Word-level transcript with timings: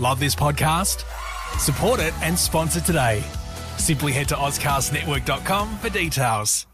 Love 0.00 0.18
this 0.18 0.34
podcast? 0.34 1.04
Support 1.60 2.00
it 2.00 2.12
and 2.20 2.36
sponsor 2.36 2.80
today. 2.80 3.22
Simply 3.78 4.10
head 4.10 4.28
to 4.28 4.34
AuscastNetwork.com 4.34 5.78
for 5.78 5.88
details. 5.88 6.66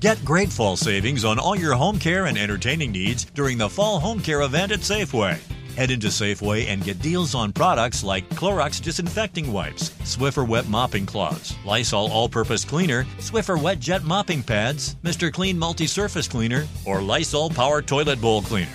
Get 0.00 0.22
great 0.22 0.52
fall 0.52 0.76
savings 0.76 1.24
on 1.24 1.38
all 1.38 1.56
your 1.56 1.72
home 1.74 1.98
care 1.98 2.26
and 2.26 2.36
entertaining 2.36 2.92
needs 2.92 3.24
during 3.24 3.56
the 3.56 3.70
Fall 3.70 3.98
Home 3.98 4.20
Care 4.20 4.42
event 4.42 4.72
at 4.72 4.80
Safeway. 4.80 5.38
Head 5.76 5.90
into 5.90 6.08
Safeway 6.08 6.66
and 6.66 6.84
get 6.84 7.00
deals 7.00 7.34
on 7.34 7.54
products 7.54 8.04
like 8.04 8.28
Clorox 8.30 8.82
disinfecting 8.82 9.50
wipes, 9.50 9.88
Swiffer 10.02 10.46
wet 10.46 10.68
mopping 10.68 11.06
cloths, 11.06 11.54
Lysol 11.64 12.12
all-purpose 12.12 12.66
cleaner, 12.66 13.04
Swiffer 13.18 13.60
wet 13.60 13.80
jet 13.80 14.04
mopping 14.04 14.42
pads, 14.42 14.96
Mr. 14.96 15.32
Clean 15.32 15.58
multi-surface 15.58 16.28
cleaner, 16.28 16.66
or 16.84 17.00
Lysol 17.00 17.48
power 17.48 17.80
toilet 17.80 18.20
bowl 18.20 18.42
cleaner. 18.42 18.68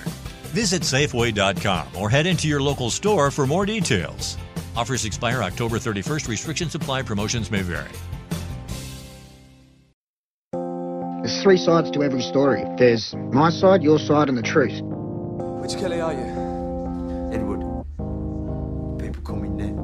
Visit 0.49 0.81
Safeway.com 0.81 1.95
or 1.97 2.09
head 2.09 2.25
into 2.25 2.47
your 2.47 2.61
local 2.61 2.89
store 2.89 3.31
for 3.31 3.45
more 3.45 3.65
details. 3.65 4.37
Offers 4.75 5.05
expire 5.05 5.43
October 5.43 5.77
31st. 5.77 6.27
Restrictions 6.27 6.75
apply. 6.75 7.03
Promotions 7.03 7.51
may 7.51 7.61
vary. 7.61 7.89
There's 11.21 11.43
three 11.43 11.57
sides 11.57 11.91
to 11.91 12.01
every 12.01 12.21
story. 12.21 12.63
There's 12.77 13.13
my 13.31 13.49
side, 13.51 13.83
your 13.83 13.99
side, 13.99 14.29
and 14.29 14.37
the 14.37 14.41
truth. 14.41 14.81
Which 15.61 15.75
Kelly 15.77 16.01
are 16.01 16.13
you? 16.13 16.25
Edward. 17.31 17.59
People 18.99 19.21
call 19.23 19.35
me 19.35 19.49
Ned. 19.49 19.77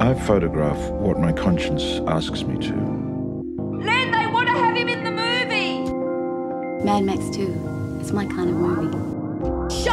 I 0.00 0.14
photograph 0.26 0.78
what 0.92 1.18
my 1.18 1.32
conscience 1.32 2.00
asks 2.08 2.42
me 2.44 2.56
to. 2.68 2.74
Len, 2.74 4.10
they 4.12 4.26
want 4.28 4.48
to 4.48 4.54
have 4.54 4.74
him 4.74 4.88
in 4.88 5.04
the 5.04 5.10
movie! 5.10 6.84
Mad 6.84 7.04
Max 7.04 7.28
2. 7.36 7.98
It's 8.00 8.12
my 8.12 8.24
kind 8.24 8.48
of 8.48 8.56
movie. 8.56 9.11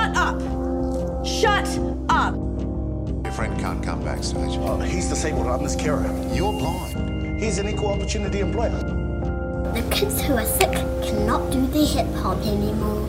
Shut 0.10 0.18
up! 0.18 1.26
Shut 1.26 1.68
up! 2.10 2.34
Your 3.24 3.32
friend 3.32 3.60
can't 3.60 3.84
come 3.84 4.04
backstage. 4.04 4.58
Oh, 4.58 4.80
he's 4.80 5.08
disabled. 5.08 5.46
I'm 5.46 5.60
his 5.60 5.76
carer. 5.76 6.04
You're 6.34 6.52
blind. 6.52 7.40
He's 7.40 7.60
an 7.60 7.70
equal 7.70 7.90
opportunity 7.90 8.40
employer. 8.40 8.72
The 9.72 9.88
kids 9.92 10.20
who 10.24 10.34
are 10.34 10.46
sick 10.46 10.72
cannot 10.72 11.52
do 11.52 11.68
the 11.68 11.86
hip 11.86 12.12
hop 12.16 12.40
anymore. 12.40 13.08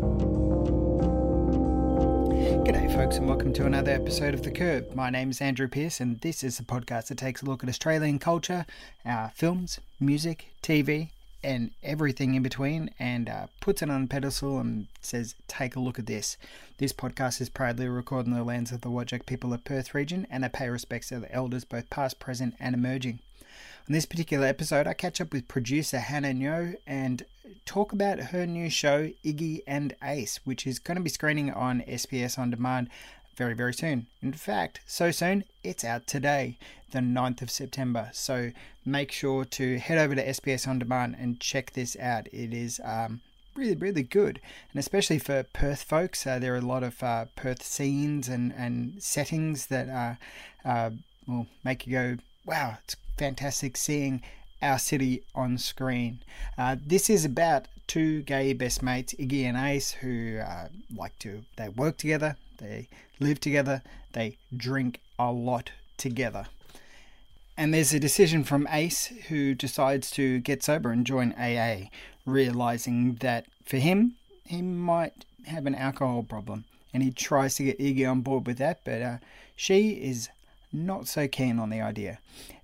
G'day, 2.67 2.95
folks, 2.95 3.17
and 3.17 3.27
welcome 3.27 3.55
to 3.55 3.65
another 3.65 3.93
episode 3.93 4.35
of 4.35 4.43
The 4.43 4.51
Curb. 4.51 4.95
My 4.95 5.09
name 5.09 5.31
is 5.31 5.41
Andrew 5.41 5.69
Pearce, 5.69 6.01
and 6.01 6.21
this 6.21 6.45
is 6.45 6.61
a 6.61 6.65
podcast 6.65 7.07
that 7.07 7.17
takes 7.17 7.41
a 7.41 7.47
look 7.47 7.63
at 7.63 7.71
Australian 7.71 8.19
culture, 8.19 8.67
our 9.07 9.31
films, 9.35 9.81
music, 9.99 10.49
TV, 10.63 11.09
and 11.43 11.71
everything 11.83 12.35
in 12.35 12.43
between 12.43 12.91
and 12.99 13.29
uh, 13.29 13.47
puts 13.61 13.83
it 13.83 13.91
on 13.91 14.05
a 14.05 14.07
pedestal 14.07 14.59
and 14.59 14.87
says, 15.01 15.35
Take 15.49 15.77
a 15.77 15.81
look 15.81 15.99
at 15.99 16.07
this. 16.07 16.37
This 16.79 16.93
podcast 16.93 17.41
is 17.41 17.49
proudly 17.49 17.89
recorded 17.89 18.29
in 18.29 18.37
the 18.37 18.45
lands 18.45 18.73
of 18.73 18.81
the 18.83 18.89
Whadjuk 18.89 19.27
people 19.27 19.53
of 19.53 19.65
Perth 19.65 19.95
region 19.95 20.27
and 20.31 20.45
I 20.45 20.49
pay 20.49 20.69
respects 20.69 21.09
to 21.09 21.21
the 21.21 21.33
elders, 21.33 21.65
both 21.65 21.91
past, 21.91 22.19
present, 22.19 22.55
and 22.61 22.75
emerging. 22.75 23.21
On 23.89 23.95
this 23.95 24.07
particular 24.07 24.47
episode, 24.47 24.87
I 24.87 24.95
catch 24.95 25.21
up 25.21 25.33
with 25.33 25.49
producer 25.49 25.99
Hannah 25.99 26.29
Ngo 26.29 26.77
and 26.87 27.25
talk 27.67 27.93
about 27.93 28.21
her 28.21 28.47
new 28.47 28.71
show, 28.71 29.11
Iggy 29.25 29.63
and 29.67 29.95
Ace, 30.03 30.39
which 30.45 30.67
is 30.67 30.79
going 30.79 30.97
to 30.97 31.03
be 31.03 31.11
screening 31.11 31.51
on 31.51 31.81
SBS 31.83 32.39
On 32.39 32.51
Demand 32.51 32.89
very, 33.37 33.55
very 33.55 33.75
soon. 33.75 34.07
In 34.23 34.33
fact, 34.33 34.81
so 34.87 35.11
soon, 35.11 35.45
it's 35.63 35.85
out 35.85 36.07
today, 36.07 36.59
the 36.93 36.99
9th 36.99 37.43
of 37.43 37.51
September. 37.51 38.11
So 38.13 38.53
make 38.85 39.13
sure 39.13 39.45
to 39.45 39.79
head 39.79 39.99
over 39.99 40.15
to 40.15 40.27
SBS 40.27 40.69
On 40.69 40.79
Demand 40.79 41.17
and 41.19 41.41
check 41.41 41.73
this 41.73 41.97
out. 41.99 42.27
It 42.33 42.53
is 42.53 42.81
um, 42.85 43.21
really, 43.55 43.77
really 43.77 44.03
good. 44.03 44.41
And 44.73 44.81
especially 44.81 45.19
for 45.19 45.43
Perth 45.43 45.83
folks, 45.83 46.27
uh, 46.27 46.39
there 46.39 46.55
are 46.55 46.59
a 46.59 46.63
lot 46.63 46.83
of 46.83 47.03
uh, 47.03 47.27
Perth 47.37 47.63
scenes 47.63 48.29
and, 48.29 48.53
and 48.57 49.03
settings 49.03 49.67
that 49.67 50.19
uh, 50.65 50.91
will 51.27 51.47
make 51.65 51.87
you 51.87 51.93
go, 51.93 52.17
wow, 52.45 52.79
it's 52.83 52.97
fantastic 53.17 53.77
seeing 53.77 54.23
our 54.63 54.79
city 54.79 55.23
on 55.35 55.59
screen. 55.59 56.21
Uh, 56.59 56.77
this 56.85 57.09
is 57.11 57.25
about 57.25 57.67
two 57.87 58.23
gay 58.23 58.53
best 58.53 58.83
mates, 58.83 59.15
Iggy 59.15 59.45
and 59.45 59.57
Ace, 59.57 59.93
who 59.93 60.39
uh, 60.39 60.69
like 60.95 61.19
to 61.21 61.43
they 61.57 61.69
work 61.69 61.97
together, 61.97 62.37
they 62.59 62.89
live 63.19 63.41
together, 63.41 63.83
they 64.13 64.37
drink 64.57 65.01
a 65.19 65.33
lot 65.33 65.71
together. 65.97 66.47
And 67.57 67.75
there's 67.75 67.93
a 67.93 68.01
decision 68.01 68.45
from 68.45 68.67
Ace 68.71 69.09
who 69.29 69.55
decides 69.55 70.11
to 70.13 70.39
get 70.39 70.63
sober 70.63 70.91
and 70.91 71.07
join 71.07 71.33
AA, 71.33 71.89
realizing 72.25 73.17
that 73.17 73.45
for 73.65 73.77
him, 73.77 74.15
he 74.47 74.63
might 74.63 75.25
have 75.47 75.67
an 75.67 75.75
alcohol 75.75 76.23
problem. 76.23 76.65
And 76.95 77.03
he 77.03 77.11
tries 77.11 77.57
to 77.57 77.65
get 77.65 77.79
Iggy 77.79 78.11
on 78.11 78.23
board 78.23 78.47
with 78.47 78.59
that, 78.59 78.81
but 78.85 79.03
uh, 79.03 79.17
she 79.55 79.91
is 79.91 80.29
not 80.73 81.07
so 81.07 81.29
keen 81.29 81.59
on 81.59 81.71
the 81.71 81.81
idea. 81.81 82.19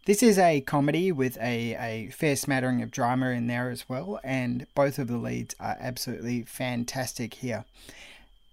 This 0.07 0.23
is 0.23 0.39
a 0.39 0.61
comedy 0.61 1.11
with 1.11 1.37
a, 1.39 1.75
a 1.75 2.11
fair 2.11 2.37
smattering 2.37 2.81
of 2.81 2.93
drama 2.93 3.31
in 3.31 3.49
there 3.49 3.71
as 3.71 3.89
well, 3.89 4.21
and 4.23 4.69
both 4.73 5.01
of 5.01 5.09
the 5.09 5.17
leads 5.17 5.57
are 5.59 5.77
absolutely 5.81 6.43
fantastic 6.43 7.35
here. 7.35 7.65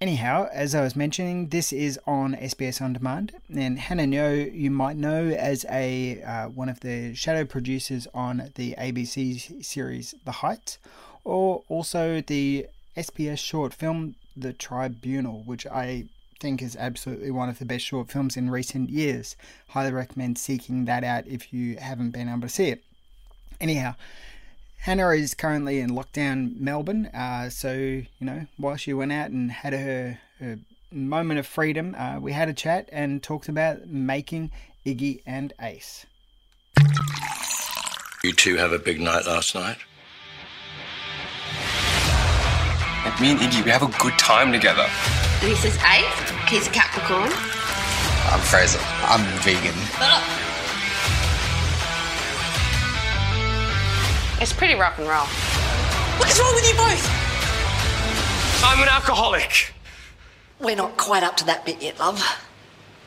Anyhow, 0.01 0.49
as 0.51 0.73
I 0.73 0.81
was 0.81 0.95
mentioning, 0.95 1.49
this 1.49 1.71
is 1.71 1.99
on 2.07 2.33
SBS 2.33 2.81
On 2.81 2.91
Demand, 2.91 3.33
and 3.55 3.77
Hannah 3.77 4.07
Ngo 4.07 4.51
you 4.51 4.71
might 4.71 4.97
know 4.97 5.27
as 5.29 5.63
a 5.69 6.23
uh, 6.23 6.47
one 6.47 6.69
of 6.69 6.79
the 6.79 7.13
shadow 7.13 7.45
producers 7.45 8.07
on 8.15 8.49
the 8.55 8.73
ABC 8.79 9.63
series 9.63 10.15
The 10.25 10.31
Heights, 10.31 10.79
or 11.23 11.61
also 11.69 12.19
the 12.19 12.65
SBS 12.97 13.37
short 13.37 13.75
film 13.75 14.15
The 14.35 14.53
Tribunal, 14.53 15.43
which 15.43 15.67
I 15.67 16.05
think 16.43 16.61
is 16.61 16.75
absolutely 16.75 17.31
one 17.31 17.47
of 17.47 17.57
the 17.57 17.63
best 17.63 17.85
short 17.85 18.11
films 18.11 18.35
in 18.35 18.49
recent 18.49 18.89
years. 18.89 19.37
Highly 19.69 19.93
recommend 19.93 20.37
seeking 20.37 20.83
that 20.83 21.01
out 21.01 21.25
if 21.25 21.53
you 21.53 21.77
haven't 21.77 22.11
been 22.11 22.27
able 22.27 22.41
to 22.41 22.49
see 22.49 22.67
it. 22.67 22.83
Anyhow, 23.61 23.95
Hannah 24.79 25.11
is 25.11 25.33
currently 25.35 25.79
in 25.79 25.91
lockdown 25.91 26.59
Melbourne, 26.59 27.05
uh, 27.13 27.49
so 27.49 27.71
you 27.71 28.05
know 28.19 28.45
while 28.57 28.75
she 28.75 28.93
went 28.93 29.13
out 29.13 29.29
and 29.29 29.53
had 29.53 29.71
her, 29.71 30.19
her 30.39 30.59
moment 30.91 31.39
of 31.39 31.47
freedom, 31.47 31.95
uh, 31.97 32.19
we 32.19 32.33
had 32.33 32.49
a 32.49 32.53
chat 32.53 32.89
and 32.91 33.23
talked 33.23 33.47
about 33.47 33.87
making 33.87 34.51
Iggy 34.85 35.21
and 35.25 35.53
Ace. 35.61 36.05
You 38.21 38.33
two 38.33 38.57
have 38.57 38.73
a 38.73 38.79
big 38.79 38.99
night 38.99 39.25
last 39.25 39.55
night. 39.55 39.77
Me 43.21 43.31
and 43.31 43.39
Iggy, 43.39 43.63
we 43.63 43.71
have 43.71 43.83
a 43.83 43.97
good 43.97 44.19
time 44.19 44.51
together. 44.51 44.85
This 45.39 45.63
is 45.63 45.77
Ace. 45.77 46.22
He's 46.53 46.67
a 46.67 46.69
Capricorn. 46.69 47.31
I'm 48.31 48.39
Fraser. 48.41 48.77
I'm 49.09 49.25
vegan. 49.41 49.73
It's 54.39 54.53
pretty 54.53 54.75
rock 54.75 54.99
and 54.99 55.07
roll. 55.07 55.25
What 56.19 56.29
is 56.29 56.39
wrong 56.39 56.53
with 56.53 56.69
you 56.69 56.75
both? 56.75 57.09
I'm 58.63 58.83
an 58.83 58.87
alcoholic. 58.87 59.73
We're 60.59 60.75
not 60.75 60.95
quite 60.95 61.23
up 61.23 61.37
to 61.37 61.45
that 61.47 61.65
bit 61.65 61.81
yet, 61.81 61.97
love. 61.99 62.21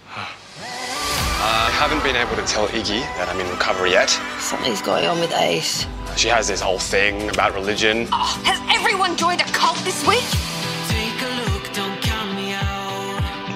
I 0.09 1.71
haven't 1.71 2.03
been 2.03 2.17
able 2.17 2.35
to 2.35 2.45
tell 2.53 2.67
Iggy 2.67 2.99
that 3.15 3.29
I'm 3.29 3.39
in 3.39 3.49
recovery 3.49 3.93
yet. 3.93 4.11
Something's 4.41 4.83
going 4.83 5.07
on 5.07 5.21
with 5.21 5.33
Ace. 5.35 5.87
She 6.17 6.27
has 6.27 6.49
this 6.49 6.61
whole 6.61 6.81
thing 6.81 7.29
about 7.29 7.55
religion. 7.55 8.09
Oh, 8.11 8.43
has 8.45 8.59
everyone 8.77 9.17
joined 9.17 9.41
a 9.41 9.45
cult 9.45 9.77
this 9.85 10.05
week? 10.05 10.25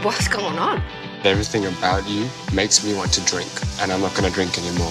What's 0.02 0.28
going 0.28 0.56
on? 0.58 0.82
Everything 1.24 1.66
about 1.66 2.08
you 2.08 2.26
makes 2.54 2.82
me 2.82 2.94
want 2.94 3.12
to 3.12 3.20
drink, 3.26 3.50
and 3.82 3.92
I'm 3.92 4.00
not 4.00 4.14
going 4.14 4.26
to 4.26 4.34
drink 4.34 4.56
anymore. 4.56 4.90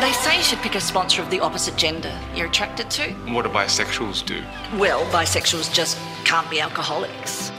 They 0.00 0.12
say 0.12 0.36
you 0.36 0.42
should 0.42 0.58
pick 0.58 0.74
a 0.74 0.80
sponsor 0.80 1.22
of 1.22 1.30
the 1.30 1.38
opposite 1.38 1.76
gender 1.76 2.12
you're 2.34 2.48
attracted 2.48 2.90
to. 2.90 3.12
What 3.32 3.42
do 3.42 3.48
bisexuals 3.48 4.26
do? 4.26 4.42
Well, 4.76 5.04
bisexuals 5.12 5.72
just 5.72 5.98
can't 6.24 6.50
be 6.50 6.60
alcoholics. 6.60 7.52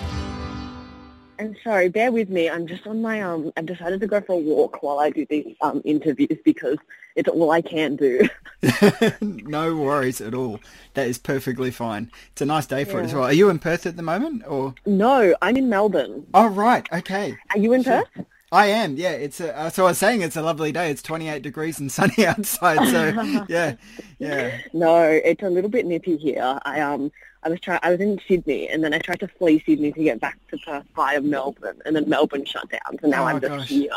I'm 1.40 1.56
sorry, 1.64 1.90
bear 1.90 2.12
with 2.12 2.30
me. 2.30 2.50
I'm 2.50 2.68
just 2.68 2.88
on 2.88 3.02
my 3.02 3.22
um. 3.22 3.52
I've 3.58 3.66
decided 3.66 4.00
to 4.02 4.08
go 4.08 4.22
for 4.22 4.34
a 4.34 4.38
walk 4.38 4.82
while 4.82 5.00
I 5.00 5.10
do 5.10 5.26
these 5.30 5.56
um 5.62 5.82
interviews 5.84 6.38
because 6.44 6.78
it's 7.16 7.30
all 7.30 7.52
I 7.52 7.62
can 7.62 7.96
do. 7.96 8.28
no 9.22 9.76
worries 9.76 10.22
at 10.22 10.34
all. 10.34 10.60
That 10.94 11.08
is 11.08 11.18
perfectly 11.18 11.72
fine. 11.72 12.12
It's 12.32 12.42
a 12.42 12.46
nice 12.46 12.66
day 12.66 12.84
for 12.84 12.94
yeah. 12.94 13.00
it 13.00 13.06
as 13.06 13.14
well. 13.14 13.24
Are 13.24 13.34
you 13.34 13.50
in 13.50 13.60
Perth 13.60 13.86
at 13.86 13.96
the 13.96 14.04
moment, 14.04 14.44
or? 14.48 14.76
No, 14.86 15.36
I'm 15.42 15.58
in 15.58 15.70
Melbourne. 15.70 16.26
Oh 16.34 16.48
right, 16.48 16.88
okay. 16.92 17.36
Are 17.52 17.60
you 17.60 17.74
in 17.74 17.84
sure. 17.84 18.04
Perth? 18.16 18.26
I 18.52 18.68
am, 18.68 18.96
yeah. 18.96 19.12
It's 19.12 19.42
a, 19.42 19.58
uh, 19.58 19.70
so 19.70 19.86
I 19.86 19.90
was 19.90 19.98
saying 19.98 20.22
it's 20.22 20.36
a 20.36 20.42
lovely 20.42 20.72
day. 20.72 20.92
It's 20.92 21.02
28 21.02 21.42
degrees 21.42 21.80
and 21.80 21.92
sunny 21.92 22.26
outside. 22.28 22.88
So 22.88 23.46
yeah, 23.50 23.76
yeah. 24.20 24.60
No, 24.74 25.02
it's 25.02 25.44
a 25.44 25.50
little 25.50 25.70
bit 25.70 25.86
nippy 25.86 26.18
here. 26.18 26.60
I 26.64 26.80
um, 26.82 27.12
I 27.44 27.50
was 27.50 27.60
trying. 27.60 27.80
I 27.84 27.92
was 27.92 28.00
in 28.00 28.20
Sydney, 28.28 28.68
and 28.70 28.84
then 28.84 28.94
I 28.94 29.00
tried 29.00 29.20
to 29.22 29.28
flee 29.28 29.64
Sydney 29.66 29.92
to 29.92 30.04
get 30.04 30.20
back 30.20 30.38
to 30.50 30.58
Perth 30.58 30.86
via 30.96 31.22
Melbourne, 31.22 31.82
and 31.86 31.96
then 31.96 32.08
Melbourne 32.08 32.46
shut 32.46 32.70
down. 32.70 33.00
So 33.02 33.08
now 33.08 33.24
oh, 33.24 33.28
I'm 33.28 33.42
just 33.42 33.52
gosh. 33.52 33.68
here. 33.68 33.92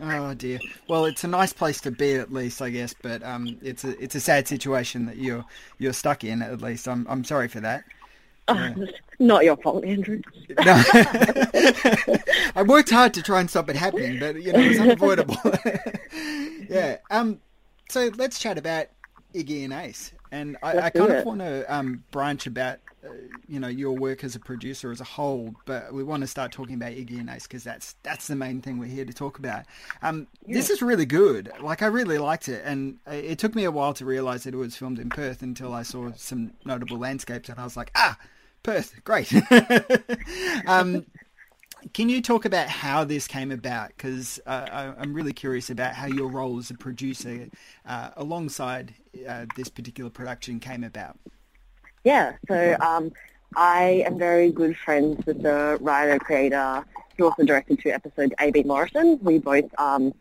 Oh 0.00 0.34
dear. 0.34 0.58
Well, 0.88 1.04
it's 1.04 1.24
a 1.24 1.28
nice 1.28 1.52
place 1.52 1.80
to 1.82 1.90
be 1.90 2.14
at 2.14 2.32
least, 2.32 2.60
I 2.60 2.70
guess. 2.70 2.94
But 3.00 3.22
um, 3.22 3.58
it's 3.62 3.84
a 3.84 4.02
it's 4.02 4.14
a 4.14 4.20
sad 4.20 4.48
situation 4.48 5.06
that 5.06 5.18
you're 5.18 5.44
you're 5.78 5.92
stuck 5.92 6.24
in. 6.24 6.42
At 6.42 6.60
least, 6.60 6.88
I'm 6.88 7.06
I'm 7.08 7.24
sorry 7.24 7.48
for 7.48 7.60
that. 7.60 7.84
Oh, 8.46 8.74
not 9.18 9.44
your 9.44 9.56
fault, 9.56 9.84
Andrew. 9.84 10.20
No. 10.50 10.82
I 12.54 12.62
worked 12.66 12.90
hard 12.90 13.14
to 13.14 13.22
try 13.22 13.40
and 13.40 13.48
stop 13.48 13.70
it 13.70 13.76
happening, 13.76 14.18
but 14.18 14.42
you 14.42 14.52
know 14.52 14.58
it 14.58 14.68
was 14.68 14.80
unavoidable. 14.80 15.38
yeah. 16.68 16.98
Um. 17.10 17.40
So 17.88 18.10
let's 18.16 18.38
chat 18.38 18.58
about 18.58 18.86
Iggy 19.34 19.64
and 19.64 19.72
Ace, 19.72 20.12
and 20.30 20.56
I, 20.62 20.78
I 20.78 20.90
kind 20.90 21.12
of 21.12 21.24
want 21.24 21.40
to 21.40 21.74
um, 21.74 22.04
branch 22.10 22.46
about 22.46 22.78
you 23.48 23.60
know 23.60 23.68
your 23.68 23.92
work 23.92 24.24
as 24.24 24.34
a 24.34 24.40
producer 24.40 24.90
as 24.90 25.00
a 25.00 25.04
whole, 25.04 25.54
but 25.64 25.92
we 25.92 26.02
want 26.02 26.22
to 26.22 26.26
start 26.26 26.52
talking 26.52 26.74
about 26.74 26.92
Iggy 26.92 27.18
and 27.18 27.30
Ace 27.30 27.44
because 27.44 27.64
that's 27.64 27.96
that's 28.02 28.26
the 28.26 28.36
main 28.36 28.60
thing 28.60 28.78
we're 28.78 28.86
here 28.86 29.04
to 29.04 29.12
talk 29.12 29.38
about. 29.38 29.64
Um, 30.02 30.26
yeah. 30.46 30.54
This 30.54 30.70
is 30.70 30.82
really 30.82 31.06
good. 31.06 31.50
Like 31.60 31.82
I 31.82 31.86
really 31.86 32.18
liked 32.18 32.48
it, 32.48 32.62
and 32.64 32.98
it 33.06 33.38
took 33.38 33.54
me 33.54 33.64
a 33.64 33.70
while 33.70 33.94
to 33.94 34.04
realize 34.04 34.44
that 34.44 34.54
it 34.54 34.58
was 34.58 34.76
filmed 34.76 34.98
in 34.98 35.10
Perth 35.10 35.42
until 35.42 35.72
I 35.72 35.82
saw 35.82 36.12
some 36.16 36.52
notable 36.64 36.98
landscapes, 36.98 37.48
and 37.48 37.58
I 37.58 37.64
was 37.64 37.76
like, 37.76 37.90
ah, 37.94 38.18
Perth, 38.62 38.94
great. 39.04 39.32
um, 40.66 41.04
can 41.92 42.08
you 42.08 42.22
talk 42.22 42.44
about 42.46 42.68
how 42.68 43.04
this 43.04 43.26
came 43.28 43.50
about? 43.50 43.88
Because 43.88 44.40
uh, 44.46 44.94
I'm 44.98 45.12
really 45.12 45.34
curious 45.34 45.68
about 45.68 45.94
how 45.94 46.06
your 46.06 46.28
role 46.28 46.58
as 46.58 46.70
a 46.70 46.74
producer 46.74 47.48
uh, 47.86 48.10
alongside 48.16 48.94
uh, 49.28 49.46
this 49.56 49.68
particular 49.68 50.10
production 50.10 50.60
came 50.60 50.82
about. 50.82 51.18
Yeah, 52.04 52.34
so 52.46 52.76
um, 52.80 53.12
I 53.56 54.04
am 54.06 54.18
very 54.18 54.52
good 54.52 54.76
friends 54.76 55.24
with 55.24 55.42
the 55.42 55.78
writer 55.80 56.18
creator 56.18 56.84
who 57.16 57.24
also 57.24 57.44
directed 57.44 57.80
two 57.80 57.90
episodes, 57.90 58.34
A.B. 58.40 58.64
Morrison. 58.64 59.18
We 59.22 59.38
both 59.38 59.70
um, 59.78 60.12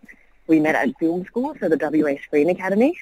we 0.47 0.61
met 0.61 0.75
at 0.75 0.97
film 0.97 1.25
school, 1.25 1.55
so 1.59 1.67
the 1.67 1.77
WA 1.77 2.15
Screen 2.23 2.49
Academy 2.49 2.97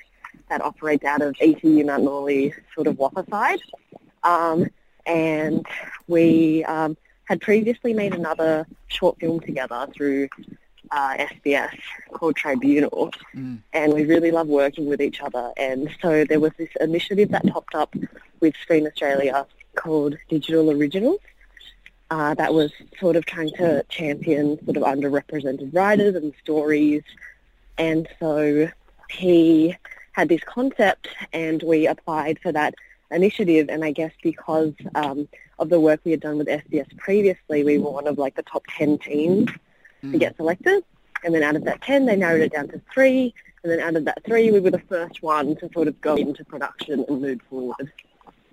that 0.50 0.62
operates 0.62 1.04
out 1.06 1.22
of 1.22 1.36
ECU 1.40 1.86
Mount 1.86 2.04
Lawley, 2.04 2.54
sort 2.74 2.88
of 2.88 2.96
WAAPA 2.98 3.30
side. 3.30 3.60
Um, 4.24 4.68
and 5.06 5.66
we 6.08 6.64
um, 6.66 6.98
had 7.26 7.40
previously 7.40 7.94
made 7.94 8.14
another 8.16 8.66
short 8.88 9.20
film 9.20 9.40
together 9.40 9.88
through 9.96 10.30
uh, 10.92 11.16
SBS 11.18 11.80
called 12.12 12.36
Tribunal, 12.36 13.12
mm. 13.34 13.60
and 13.74 13.94
we 13.94 14.06
really 14.06 14.32
love 14.32 14.48
working 14.48 14.88
with 14.88 15.02
each 15.02 15.22
other. 15.22 15.52
And 15.58 15.90
so 16.02 16.26
there 16.26 16.40
was 16.40 16.52
this 16.58 16.70
initiative 16.80 17.30
that 17.30 17.46
popped 17.48 17.76
up 17.76 17.96
with 18.40 18.56
Screen 18.58 18.86
Australia 18.86 19.46
called 19.76 20.18
Digital 20.30 20.72
Originals. 20.72 21.20
Uh, 22.10 22.34
that 22.34 22.54
was 22.54 22.74
sort 23.00 23.16
of 23.16 23.26
trying 23.26 23.52
to 23.52 23.84
champion 23.88 24.64
sort 24.66 24.76
of 24.76 24.84
underrepresented 24.84 25.74
writers 25.74 26.16
and 26.16 26.34
stories. 26.44 27.04
And 27.78 28.08
so 28.20 28.70
he 29.10 29.78
had 30.12 30.28
this 30.28 30.42
concept 30.44 31.08
and 31.32 31.64
we 31.64 31.88
applied 31.88 32.38
for 32.40 32.52
that 32.52 32.76
initiative. 33.12 33.70
And 33.70 33.86
I 33.86 33.92
guess 33.92 34.12
because 34.22 34.74
um, 34.94 35.30
of 35.58 35.70
the 35.70 35.80
work 35.80 36.02
we 36.04 36.12
had 36.12 36.20
done 36.20 36.38
with 36.38 36.48
SBS 36.48 36.98
previously, 36.98 37.64
we 37.64 37.78
were 37.78 37.92
one 37.92 38.08
of 38.08 38.18
like 38.18 38.36
the 38.36 38.44
top 38.44 38.66
10 38.78 38.98
teams 38.98 39.50
mm. 40.04 40.12
to 40.12 40.18
get 40.18 40.36
selected. 40.38 40.84
And 41.24 41.34
then 41.34 41.44
out 41.44 41.56
of 41.56 41.64
that 41.66 41.82
10, 41.82 42.06
they 42.06 42.16
narrowed 42.16 42.42
it 42.42 42.54
down 42.54 42.68
to 42.70 42.82
three. 42.94 43.34
And 43.64 43.72
then 43.72 43.80
out 43.80 43.96
of 43.96 44.06
that 44.06 44.24
three, 44.26 44.52
we 44.52 44.60
were 44.60 44.72
the 44.72 44.80
first 44.80 45.22
one 45.22 45.56
to 45.58 45.70
sort 45.74 45.88
of 45.88 46.00
go 46.02 46.16
into 46.16 46.44
production 46.44 47.06
and 47.08 47.22
move 47.22 47.42
forward. 47.50 47.92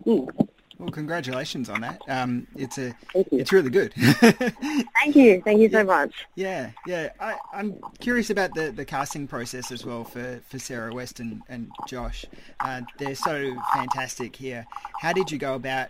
Mm. 0.05 0.49
Well, 0.79 0.91
congratulations 0.91 1.69
on 1.69 1.81
that. 1.81 2.00
Um, 2.06 2.47
it's 2.55 2.79
a, 2.79 2.95
it's 3.15 3.50
really 3.50 3.71
good. 3.71 3.93
Thank 3.95 5.17
you. 5.17 5.43
Thank 5.43 5.61
you 5.61 5.69
so 5.71 5.83
much. 5.83 6.27
Yeah, 6.37 6.71
yeah. 6.87 7.09
I, 7.19 7.37
am 7.53 7.81
curious 7.99 8.31
about 8.31 8.55
the, 8.55 8.71
the 8.71 8.85
casting 8.85 9.27
process 9.27 9.73
as 9.73 9.85
well 9.85 10.05
for, 10.05 10.41
for 10.49 10.61
Sarah 10.61 10.95
West 10.95 11.19
and, 11.19 11.43
and 11.49 11.73
Josh. 11.89 12.27
Uh, 12.61 12.83
they're 12.99 13.17
so 13.17 13.56
fantastic 13.75 14.37
here. 14.37 14.67
How 15.00 15.12
did 15.12 15.33
you 15.33 15.39
go 15.39 15.55
about 15.55 15.89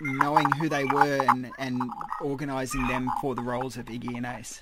knowing 0.00 0.48
who 0.52 0.68
they 0.68 0.84
were 0.84 1.24
and, 1.28 1.50
and 1.58 1.82
organising 2.20 2.86
them 2.86 3.10
for 3.20 3.34
the 3.34 3.42
roles 3.42 3.76
of 3.76 3.86
Iggy 3.86 4.16
and 4.16 4.26
Ace? 4.26 4.60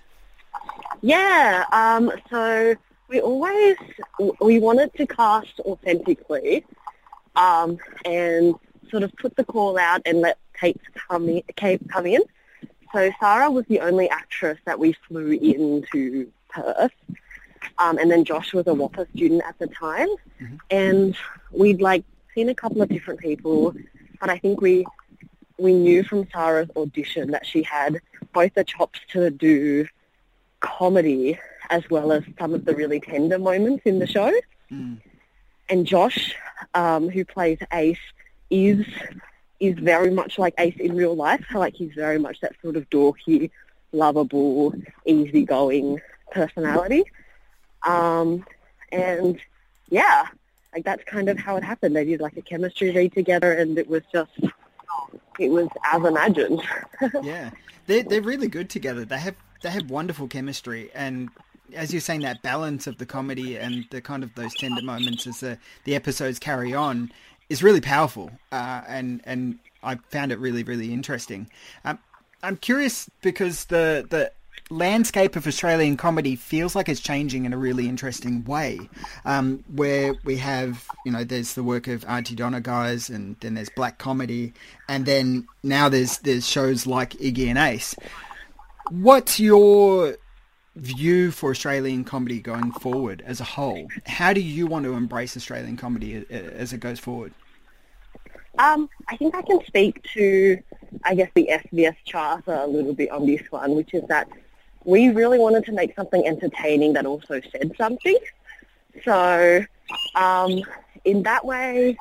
Yeah, 1.02 1.64
um, 1.73 2.12
so 2.31 2.75
we 3.08 3.20
always 3.20 3.76
we 4.41 4.58
wanted 4.58 4.94
to 4.94 5.06
cast 5.06 5.61
authentically, 5.61 6.64
um, 7.37 7.79
and 8.05 8.55
sort 8.91 9.02
of 9.02 9.14
put 9.17 9.37
the 9.37 9.44
call 9.44 9.79
out 9.79 10.02
and 10.05 10.20
let 10.20 10.38
Kate 10.58 10.81
come 11.08 11.29
in, 11.29 11.43
Kate 11.56 11.81
come 11.88 12.06
in. 12.06 12.23
So 12.93 13.11
Sarah 13.20 13.50
was 13.50 13.64
the 13.67 13.81
only 13.81 14.11
actress 14.11 14.58
that 14.64 14.79
we 14.79 14.94
flew 15.06 15.31
into 15.32 16.31
Perth. 16.49 16.93
Um, 17.79 17.99
and 17.99 18.11
then 18.11 18.25
Josh 18.25 18.53
was 18.53 18.67
a 18.67 18.70
WAAPA 18.70 19.11
student 19.14 19.43
at 19.46 19.58
the 19.58 19.69
time. 19.69 20.08
Mm-hmm. 20.41 20.56
And 20.70 21.17
we'd 21.53 21.81
like 21.81 22.05
seen 22.35 22.49
a 22.49 22.55
couple 22.55 22.82
of 22.82 22.88
different 22.88 23.20
people, 23.20 23.75
but 24.20 24.29
I 24.29 24.38
think 24.38 24.61
we 24.61 24.87
we 25.58 25.75
knew 25.75 26.03
from 26.03 26.26
Sarah's 26.32 26.70
audition 26.75 27.31
that 27.32 27.44
she 27.44 27.62
had 27.62 28.00
both 28.32 28.55
the 28.55 28.64
chops 28.64 28.99
to 29.11 29.31
do 29.31 29.87
comedy 30.61 31.39
as 31.71 31.89
well 31.89 32.12
as 32.12 32.23
some 32.39 32.53
of 32.53 32.65
the 32.65 32.75
really 32.75 33.01
tender 33.01 33.39
moments 33.39 33.83
in 33.85 33.99
the 33.99 34.07
show. 34.07 34.33
Mm. 34.71 34.99
And 35.69 35.87
Josh, 35.87 36.35
um, 36.75 37.09
who 37.09 37.25
plays 37.25 37.59
Ace, 37.73 37.99
is 38.51 38.85
is 39.61 39.79
very 39.79 40.11
much 40.11 40.39
like 40.39 40.55
Ace 40.59 40.77
in 40.79 40.97
real 40.97 41.15
life. 41.15 41.45
Like 41.55 41.75
he's 41.75 41.93
very 41.95 42.19
much 42.19 42.41
that 42.41 42.55
sort 42.62 42.77
of 42.77 42.89
dorky, 42.91 43.51
lovable, 43.93 44.75
easygoing 45.05 46.01
personality. 46.33 47.05
Um, 47.83 48.45
and 48.91 49.39
yeah, 49.91 50.27
like 50.75 50.85
that's 50.85 51.05
kind 51.05 51.29
of 51.29 51.39
how 51.39 51.56
it 51.56 51.65
happened. 51.65 51.95
They 51.95 52.05
did 52.05 52.21
like 52.21 52.37
a 52.37 52.43
chemistry 52.43 52.91
read 52.91 53.13
together, 53.13 53.53
and 53.53 53.79
it 53.79 53.89
was 53.89 54.03
just 54.13 54.33
it 55.39 55.51
was 55.51 55.69
as 55.85 56.05
imagined. 56.05 56.63
yeah, 57.23 57.51
they're 57.87 58.03
they're 58.03 58.23
really 58.23 58.49
good 58.49 58.71
together. 58.71 59.05
They 59.05 59.19
have 59.19 59.37
they 59.62 59.71
have 59.71 59.91
wonderful 59.91 60.29
chemistry, 60.29 60.91
and 60.95 61.31
as 61.75 61.93
you're 61.93 62.01
saying, 62.01 62.21
that 62.21 62.43
balance 62.43 62.87
of 62.87 62.99
the 62.99 63.07
comedy 63.07 63.57
and 63.57 63.85
the 63.91 64.01
kind 64.01 64.23
of 64.23 64.35
those 64.35 64.55
tender 64.55 64.83
moments 64.83 65.27
as 65.27 65.41
the 65.41 65.59
the 65.85 65.95
episodes 65.95 66.39
carry 66.39 66.75
on 66.75 67.12
is 67.49 67.62
really 67.62 67.81
powerful, 67.81 68.31
uh, 68.53 68.83
and 68.89 69.21
and 69.25 69.59
I 69.83 69.97
found 70.11 70.33
it 70.33 70.39
really 70.39 70.62
really 70.62 70.93
interesting. 70.93 71.51
Um, 71.85 71.99
I'm 72.43 72.57
curious 72.57 73.11
because 73.23 73.67
the 73.67 74.07
the 74.09 74.33
landscape 74.71 75.35
of 75.35 75.47
Australian 75.47 75.97
comedy 75.97 76.37
feels 76.37 76.77
like 76.77 76.89
it's 76.89 77.01
changing 77.01 77.45
in 77.45 77.53
a 77.53 77.59
really 77.59 77.89
interesting 77.89 78.45
way. 78.45 78.79
Um, 79.25 79.65
where 79.75 80.15
we 80.25 80.37
have, 80.37 80.87
you 81.05 81.11
know, 81.11 81.25
there's 81.25 81.55
the 81.55 81.65
work 81.65 81.89
of 81.89 82.05
Aunty 82.06 82.35
Donna 82.37 82.61
guys, 82.61 83.11
and 83.11 83.37
then 83.41 83.55
there's 83.55 83.71
black 83.71 83.99
comedy, 83.99 84.53
and 84.89 85.06
then 85.06 85.47
now 85.63 85.89
there's 85.89 86.19
there's 86.19 86.49
shows 86.49 86.87
like 86.87 87.11
Iggy 87.15 87.49
and 87.49 87.58
Ace. 87.58 87.94
What's 88.91 89.39
your 89.39 90.17
view 90.75 91.31
for 91.31 91.51
Australian 91.51 92.03
comedy 92.03 92.41
going 92.41 92.73
forward 92.73 93.23
as 93.25 93.41
a 93.41 93.44
whole? 93.44 93.87
How 94.06 94.32
do 94.32 94.41
you 94.41 94.67
want 94.67 94.85
to 94.85 94.94
embrace 94.94 95.37
Australian 95.37 95.77
comedy 95.77 96.27
as 96.29 96.73
it 96.73 96.81
goes 96.81 96.99
forward? 96.99 97.32
Um, 98.59 98.91
I 99.09 99.17
think 99.17 99.37
I 99.37 99.43
can 99.43 99.65
speak 99.65 100.03
to, 100.15 100.59
I 101.05 101.15
guess, 101.15 101.31
the 101.35 101.49
SBS 101.53 101.94
charter 102.05 102.53
a 102.53 102.67
little 102.67 102.93
bit 102.93 103.11
on 103.11 103.27
this 103.27 103.43
one, 103.51 103.77
which 103.77 103.94
is 103.94 104.03
that 104.09 104.29
we 104.85 105.11
really 105.11 105.39
wanted 105.39 105.65
to 105.67 105.73
make 105.73 105.94
something 105.94 106.27
entertaining 106.27 106.94
that 106.94 107.06
also 107.06 107.41
said 107.53 107.73
something. 107.79 108.19
So, 109.05 109.65
um, 110.17 110.63
in 111.05 111.23
that 111.23 111.44
way, 111.44 111.97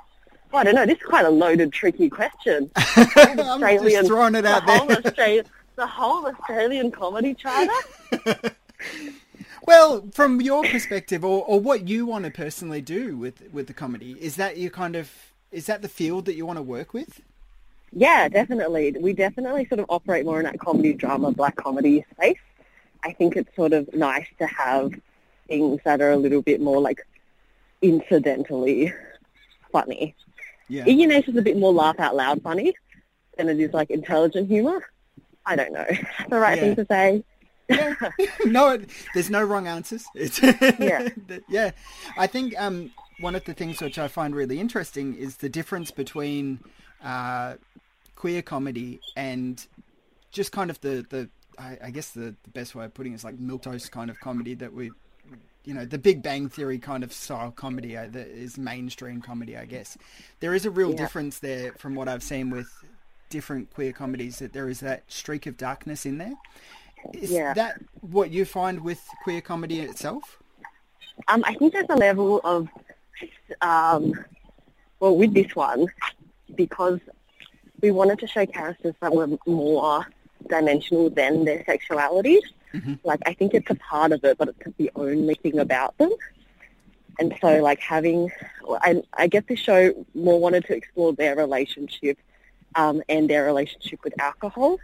well, 0.52 0.62
I 0.62 0.64
don't 0.64 0.74
know. 0.74 0.88
This 0.88 0.98
is 0.98 1.04
quite 1.04 1.26
a 1.26 1.30
loaded, 1.30 1.72
tricky 1.72 2.10
question. 2.10 2.72
I'm 2.76 3.38
just 3.38 4.08
throwing 4.08 4.34
it 4.34 4.46
out 4.46 4.66
the 4.66 4.72
there. 4.72 4.78
Whole 4.80 4.88
the 5.80 5.88
whole 5.88 6.26
Australian 6.28 6.92
comedy 6.92 7.34
charter. 7.34 7.72
well, 9.66 10.06
from 10.12 10.42
your 10.42 10.64
perspective, 10.64 11.24
or, 11.24 11.46
or 11.46 11.60
what 11.60 11.88
you 11.88 12.06
want 12.06 12.26
to 12.26 12.32
personally 12.32 12.82
do 12.82 13.16
with 13.18 13.42
with 13.54 13.68
the 13.68 13.74
comedy, 13.74 14.12
is 14.20 14.36
that 14.36 14.58
you 14.58 14.70
kind 14.70 14.96
of 14.96 15.12
is 15.52 15.66
that 15.68 15.82
the 15.82 15.90
field 15.90 16.26
that 16.26 16.36
you 16.36 16.46
want 16.46 16.58
to 16.58 16.64
work 16.64 16.94
with? 16.94 17.22
Yeah, 17.92 18.28
definitely. 18.28 18.96
We 19.00 19.14
definitely 19.14 19.66
sort 19.68 19.80
of 19.80 19.86
operate 19.90 20.26
more 20.26 20.38
in 20.40 20.46
that 20.46 20.60
comedy, 20.60 20.94
drama, 20.94 21.32
black 21.32 21.56
comedy 21.56 22.06
space. 22.14 22.38
I 23.04 23.14
think 23.14 23.36
it's 23.36 23.56
sort 23.56 23.74
of 23.74 23.92
nice 23.94 24.28
to 24.38 24.46
have 24.46 24.94
things 25.48 25.80
that 25.86 26.02
are 26.02 26.12
a 26.12 26.18
little 26.18 26.42
bit 26.42 26.62
more 26.62 26.82
like 26.82 27.08
incidentally 27.82 28.94
funny. 29.72 30.14
Yeah. 30.68 30.86
Iggy 30.86 31.28
is 31.28 31.38
a 31.38 31.42
bit 31.42 31.58
more 31.58 31.74
laugh 31.74 32.00
out 32.00 32.16
loud 32.16 32.44
funny 32.44 32.76
than 33.38 33.50
it 33.50 33.60
is 33.60 33.74
like 33.74 33.90
intelligent 33.90 34.48
humor. 34.50 34.86
I 35.50 35.56
don't 35.56 35.74
know. 35.74 35.86
the 36.30 36.40
right 36.40 36.58
yeah. 36.58 36.64
thing 36.64 36.76
to 36.76 36.86
say. 36.86 37.24
yeah. 37.68 37.96
no, 38.46 38.80
there's 39.14 39.30
no 39.30 39.44
wrong 39.44 39.68
answers. 39.68 40.06
It's 40.14 40.42
yeah, 40.80 41.10
yeah. 41.50 41.72
I 42.18 42.28
think 42.28 42.54
um, 42.60 42.92
one 43.20 43.36
of 43.36 43.44
the 43.46 43.54
things 43.54 43.82
which 43.82 43.98
I 43.98 44.08
find 44.08 44.36
really 44.36 44.60
interesting 44.60 45.16
is 45.16 45.38
the 45.38 45.50
difference 45.50 45.92
between 45.92 46.60
uh, 47.04 47.56
queer 48.16 48.44
comedy 48.44 49.00
and 49.16 49.66
just 50.32 50.52
kind 50.52 50.70
of 50.70 50.80
the 50.82 51.06
the 51.10 51.30
I, 51.58 51.78
I 51.86 51.90
guess 51.90 52.12
the, 52.12 52.36
the, 52.44 52.50
best 52.52 52.76
way 52.76 52.86
of 52.86 52.94
putting 52.94 53.12
it 53.12 53.16
is 53.16 53.24
like 53.24 53.38
milquetoast 53.38 53.92
kind 53.92 54.10
of 54.10 54.20
comedy 54.22 54.54
that 54.56 54.74
we, 54.74 54.92
you 55.66 55.74
know, 55.74 55.84
the 55.84 55.98
Big 55.98 56.24
Bang 56.24 56.48
Theory 56.48 56.80
kind 56.80 57.04
of 57.04 57.12
style 57.12 57.52
comedy 57.52 57.98
uh, 57.98 58.08
that 58.12 58.28
is 58.28 58.58
mainstream 58.58 59.22
comedy. 59.22 59.58
I 59.58 59.66
guess 59.66 59.98
there 60.40 60.54
is 60.54 60.66
a 60.66 60.72
real 60.72 60.92
yeah. 60.92 60.98
difference 60.98 61.40
there 61.40 61.74
from 61.74 61.96
what 61.96 62.08
I've 62.08 62.24
seen 62.24 62.50
with 62.50 62.70
different 63.30 63.72
queer 63.74 63.92
comedies 63.94 64.40
that 64.40 64.54
there 64.54 64.70
is 64.70 64.80
that 64.82 65.04
streak 65.08 65.46
of 65.46 65.58
darkness 65.58 66.06
in 66.06 66.18
there. 66.18 66.34
Is 67.14 67.32
Yeah. 67.32 67.54
that 67.54 67.82
what 68.02 68.32
you 68.32 68.44
find 68.46 68.82
with 68.84 69.02
queer 69.24 69.42
comedy 69.42 69.80
itself? 69.80 70.42
Um, 71.28 71.44
I 71.46 71.54
think 71.54 71.74
there's 71.74 71.86
a 71.90 71.96
level 71.96 72.42
of, 72.44 72.68
um, 73.62 74.14
well, 75.00 75.16
with 75.16 75.34
this 75.34 75.56
one, 75.56 75.88
because 76.56 77.00
we 77.82 77.92
wanted 77.92 78.20
to 78.20 78.28
show 78.28 78.46
characters 78.46 78.96
that 79.00 79.14
were 79.14 79.30
more 79.46 80.06
dimensional 80.48 81.10
than 81.10 81.46
their 81.46 81.64
sexuality. 81.66 82.40
Like, 83.04 83.20
I 83.26 83.34
think 83.34 83.54
it's 83.54 83.70
a 83.70 83.76
part 83.76 84.12
of 84.12 84.24
it, 84.24 84.38
but 84.38 84.50
it's 84.50 84.78
the 84.78 84.92
only 84.96 85.36
thing 85.36 85.58
about 85.60 85.98
them. 85.98 86.12
And 87.18 87.36
so, 87.42 87.62
like, 87.62 87.80
having, 87.80 88.32
I, 88.82 89.02
I 89.14 89.28
guess 89.28 89.44
the 89.48 89.56
show 89.56 90.06
more 90.14 90.40
wanted 90.40 90.66
to 90.66 90.76
explore 90.76 91.14
their 91.14 91.36
relationship 91.36 92.18
um, 92.76 93.02
and 93.10 93.30
their 93.30 93.46
relationship 93.46 94.04
with 94.04 94.20
alcohol. 94.20 94.80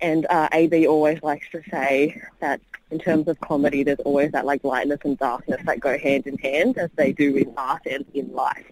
And 0.00 0.26
uh, 0.28 0.48
AB 0.52 0.86
always 0.86 1.22
likes 1.22 1.48
to 1.52 1.62
say 1.70 2.20
that 2.40 2.60
in 2.90 2.98
terms 2.98 3.28
of 3.28 3.40
comedy, 3.40 3.84
there's 3.84 4.00
always 4.00 4.32
that 4.32 4.44
like 4.44 4.64
lightness 4.64 4.98
and 5.04 5.16
darkness 5.16 5.60
that 5.64 5.80
go 5.80 5.96
hand 5.96 6.26
in 6.26 6.36
hand, 6.38 6.76
as 6.76 6.90
they 6.96 7.12
do 7.12 7.36
in 7.36 7.54
art 7.56 7.82
and 7.88 8.04
in 8.12 8.32
life. 8.32 8.66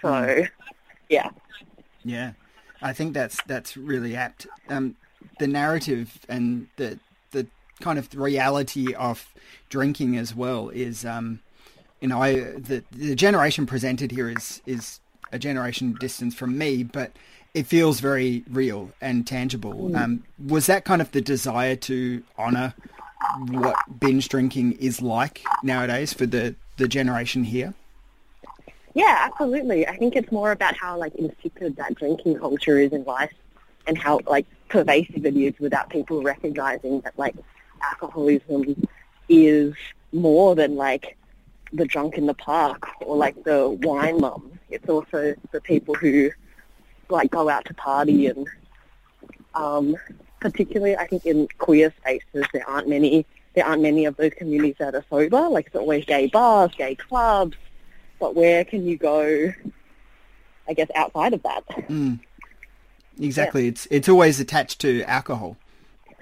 So, 0.00 0.44
yeah, 1.08 1.30
Yeah, 2.04 2.32
I 2.80 2.92
think 2.92 3.14
that's 3.14 3.42
that's 3.46 3.76
really 3.76 4.16
apt. 4.16 4.46
Um, 4.68 4.96
the 5.38 5.46
narrative 5.46 6.18
and 6.28 6.68
the 6.76 6.98
the 7.32 7.46
kind 7.80 7.98
of 7.98 8.14
reality 8.14 8.94
of 8.94 9.34
drinking 9.68 10.16
as 10.16 10.34
well 10.34 10.70
is, 10.70 11.04
um, 11.04 11.40
you 12.00 12.08
know, 12.08 12.22
I 12.22 12.34
the 12.34 12.82
the 12.92 13.14
generation 13.14 13.66
presented 13.66 14.10
here 14.10 14.30
is 14.30 14.62
is 14.66 15.00
a 15.32 15.38
generation 15.38 15.96
distance 15.98 16.34
from 16.34 16.56
me, 16.56 16.82
but 16.82 17.12
it 17.56 17.66
feels 17.66 18.00
very 18.00 18.44
real 18.50 18.90
and 19.00 19.26
tangible. 19.26 19.96
Um, 19.96 20.24
was 20.46 20.66
that 20.66 20.84
kind 20.84 21.00
of 21.00 21.10
the 21.12 21.22
desire 21.22 21.74
to 21.74 22.22
honour 22.38 22.74
what 23.48 23.74
binge 23.98 24.28
drinking 24.28 24.72
is 24.72 25.00
like 25.00 25.42
nowadays 25.62 26.12
for 26.12 26.26
the 26.26 26.54
the 26.76 26.86
generation 26.86 27.44
here? 27.44 27.72
yeah, 28.92 29.28
absolutely. 29.30 29.88
I 29.88 29.96
think 29.96 30.16
it's 30.16 30.30
more 30.30 30.52
about 30.52 30.76
how 30.76 30.98
like 30.98 31.14
insipid 31.14 31.76
that 31.76 31.94
drinking 31.94 32.38
culture 32.38 32.78
is 32.78 32.92
in 32.92 33.04
life, 33.04 33.32
and 33.86 33.96
how 33.96 34.20
like 34.26 34.46
pervasive 34.68 35.24
it 35.24 35.34
is 35.34 35.54
without 35.58 35.88
people 35.88 36.22
recognizing 36.22 37.00
that 37.00 37.18
like 37.18 37.36
alcoholism 37.82 38.86
is 39.30 39.74
more 40.12 40.54
than 40.54 40.76
like 40.76 41.16
the 41.72 41.86
drunk 41.86 42.18
in 42.18 42.26
the 42.26 42.34
park 42.34 42.86
or 43.00 43.16
like 43.16 43.44
the 43.44 43.70
wine 43.82 44.20
mum. 44.20 44.58
It's 44.68 44.88
also 44.90 45.34
the 45.52 45.60
people 45.62 45.94
who 45.94 46.30
like 47.10 47.30
go 47.30 47.48
out 47.48 47.64
to 47.66 47.74
party 47.74 48.26
and 48.26 48.46
um, 49.54 49.96
particularly 50.40 50.96
I 50.96 51.06
think 51.06 51.24
in 51.26 51.48
queer 51.58 51.92
spaces 51.98 52.46
there 52.52 52.68
aren't 52.68 52.88
many 52.88 53.24
there 53.54 53.64
aren't 53.66 53.82
many 53.82 54.04
of 54.04 54.16
those 54.16 54.32
communities 54.36 54.76
that 54.78 54.94
are 54.94 55.04
sober. 55.08 55.48
Like 55.48 55.66
it's 55.68 55.76
always 55.76 56.04
gay 56.04 56.26
bars, 56.26 56.72
gay 56.76 56.94
clubs, 56.94 57.56
but 58.20 58.34
where 58.34 58.64
can 58.64 58.84
you 58.86 58.96
go? 58.98 59.52
I 60.68 60.74
guess 60.74 60.88
outside 60.94 61.32
of 61.32 61.42
that. 61.44 61.66
Mm. 61.88 62.20
Exactly. 63.18 63.66
It's 63.68 63.86
it's 63.90 64.08
always 64.08 64.40
attached 64.40 64.80
to 64.82 65.02
alcohol 65.04 65.56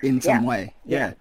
in 0.02 0.20
some 0.20 0.42
Yeah. 0.42 0.48
way. 0.48 0.74
Yeah. 0.84 1.12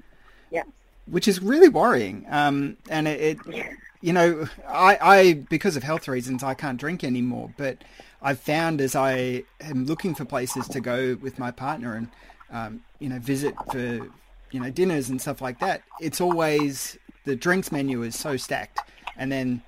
Yeah. 0.51 0.63
Which 1.08 1.27
is 1.27 1.41
really 1.41 1.70
worrying. 1.70 2.25
Um, 2.29 2.77
and 2.89 3.08
it, 3.08 3.39
it 3.48 3.65
you 4.01 4.13
know, 4.13 4.48
I, 4.67 4.98
I 5.01 5.34
because 5.34 5.75
of 5.75 5.84
health 5.84 6.08
reasons 6.08 6.43
I 6.43 6.53
can't 6.53 6.77
drink 6.77 7.03
anymore. 7.03 7.51
But 7.58 7.77
I've 8.24 8.39
found 8.39 8.82
as 8.82 8.96
I 8.96 9.44
am 9.62 9.86
looking 9.86 10.15
for 10.15 10.25
places 10.25 10.68
to 10.70 10.80
go 10.80 11.18
with 11.22 11.38
my 11.39 11.51
partner 11.51 11.96
and 11.96 12.08
um, 12.51 12.82
you 13.00 13.10
know 13.10 13.20
visit 13.20 13.53
for 13.72 14.08
you 14.51 14.60
know 14.60 14.70
dinners 14.70 15.10
and 15.10 15.20
stuff 15.22 15.42
like 15.42 15.60
that, 15.60 15.82
it's 16.00 16.22
always 16.22 16.98
the 17.25 17.36
drinks 17.36 17.72
menu 17.72 18.03
is 18.03 18.15
so 18.18 18.38
stacked, 18.38 18.80
and 19.18 19.32
then 19.32 19.62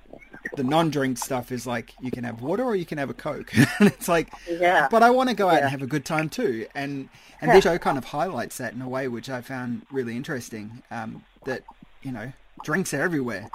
the 0.54 0.62
non-drink 0.62 1.18
stuff 1.18 1.50
is 1.50 1.66
like 1.66 1.92
you 2.00 2.10
can 2.10 2.22
have 2.24 2.40
water 2.40 2.62
or 2.62 2.76
you 2.76 2.84
can 2.86 2.98
have 2.98 3.10
a 3.10 3.14
coke 3.14 3.52
and 3.80 3.88
it's 3.88 4.06
like 4.08 4.32
Yeah. 4.48 4.86
but 4.90 5.02
i 5.02 5.10
want 5.10 5.28
to 5.28 5.34
go 5.34 5.48
out 5.48 5.54
Yeah. 5.54 5.62
and 5.62 5.70
have 5.70 5.82
a 5.82 5.88
good 5.88 6.04
time 6.04 6.28
too 6.28 6.66
and 6.74 7.08
and 7.40 7.48
Yeah. 7.48 7.54
this 7.54 7.64
show 7.64 7.76
kind 7.78 7.98
of 7.98 8.04
highlights 8.04 8.58
that 8.58 8.72
in 8.72 8.80
a 8.80 8.88
way 8.88 9.08
which 9.08 9.28
i 9.28 9.40
found 9.40 9.82
really 9.90 10.14
interesting 10.14 10.84
um 10.92 11.24
that 11.46 11.62
you 12.02 12.12
know 12.12 12.32
drinks 12.62 12.94
are 12.94 13.02
everywhere 13.02 13.48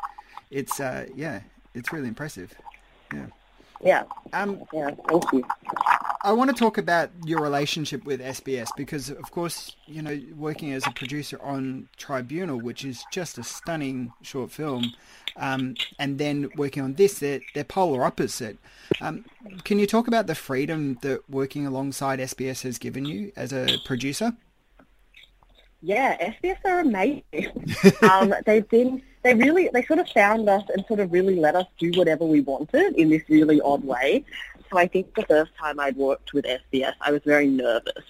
it's 0.50 0.82
uh 0.82 1.06
yeah 1.16 1.40
it's 1.74 1.94
really 1.94 2.10
impressive 2.10 2.54
yeah 3.14 3.28
Yeah. 3.84 4.04
Um, 4.34 4.62
yeah. 4.74 4.92
Thank 5.08 5.24
you. 5.34 5.44
I 6.24 6.32
want 6.34 6.52
to 6.52 6.56
talk 6.56 6.78
about 6.78 7.10
your 7.26 7.42
relationship 7.42 8.06
with 8.06 8.22
SBS 8.22 8.68
because, 8.78 9.10
of 9.10 9.32
course, 9.32 9.76
you 9.88 10.04
know, 10.04 10.20
working 10.36 10.72
as 10.72 10.86
a 10.86 10.92
producer 10.92 11.42
on 11.42 11.90
Tribunal, 11.98 12.60
which 12.60 12.86
is 12.86 13.04
just 13.12 13.40
a 13.40 13.44
stunning 13.44 14.14
short 14.22 14.52
film, 14.52 14.94
um, 15.36 15.76
and 15.98 16.20
then 16.20 16.50
working 16.56 16.84
on 16.84 16.94
this, 16.94 17.20
they're, 17.20 17.40
they're 17.56 17.64
polar 17.64 18.04
opposite. 18.04 18.60
Um, 19.00 19.26
can 19.64 19.80
you 19.80 19.88
talk 19.88 20.08
about 20.08 20.28
the 20.28 20.36
freedom 20.36 21.00
that 21.02 21.28
working 21.28 21.66
alongside 21.66 22.20
SBS 22.20 22.62
has 22.62 22.78
given 22.78 23.06
you 23.06 23.32
as 23.36 23.52
a 23.52 23.78
producer? 23.86 24.34
Yeah, 25.82 26.34
SBS 26.44 26.58
are 26.66 26.80
amazing. 26.82 27.74
um, 28.12 28.36
they've 28.46 28.68
been, 28.70 29.02
they 29.24 29.34
really, 29.36 29.70
they 29.74 29.84
sort 29.84 30.00
of 30.00 30.10
found 30.10 30.50
us 30.50 30.64
and 30.74 30.86
sort 30.88 31.00
of 31.00 31.12
really 31.12 31.36
let 31.36 31.56
us 31.56 31.68
do 31.78 31.92
whatever 31.96 32.26
we 32.26 32.42
wanted 32.42 32.96
in 32.96 33.10
this 33.10 33.24
really 33.30 33.62
odd 33.62 33.84
way. 33.84 34.26
So 34.72 34.78
I 34.78 34.88
think 34.88 35.14
the 35.16 35.24
first 35.24 35.52
time 35.60 35.80
I'd 35.80 35.96
worked 35.98 36.34
with 36.34 36.46
SBS, 36.46 36.94
I 37.02 37.12
was 37.12 37.22
very 37.24 37.48
nervous. 37.48 38.04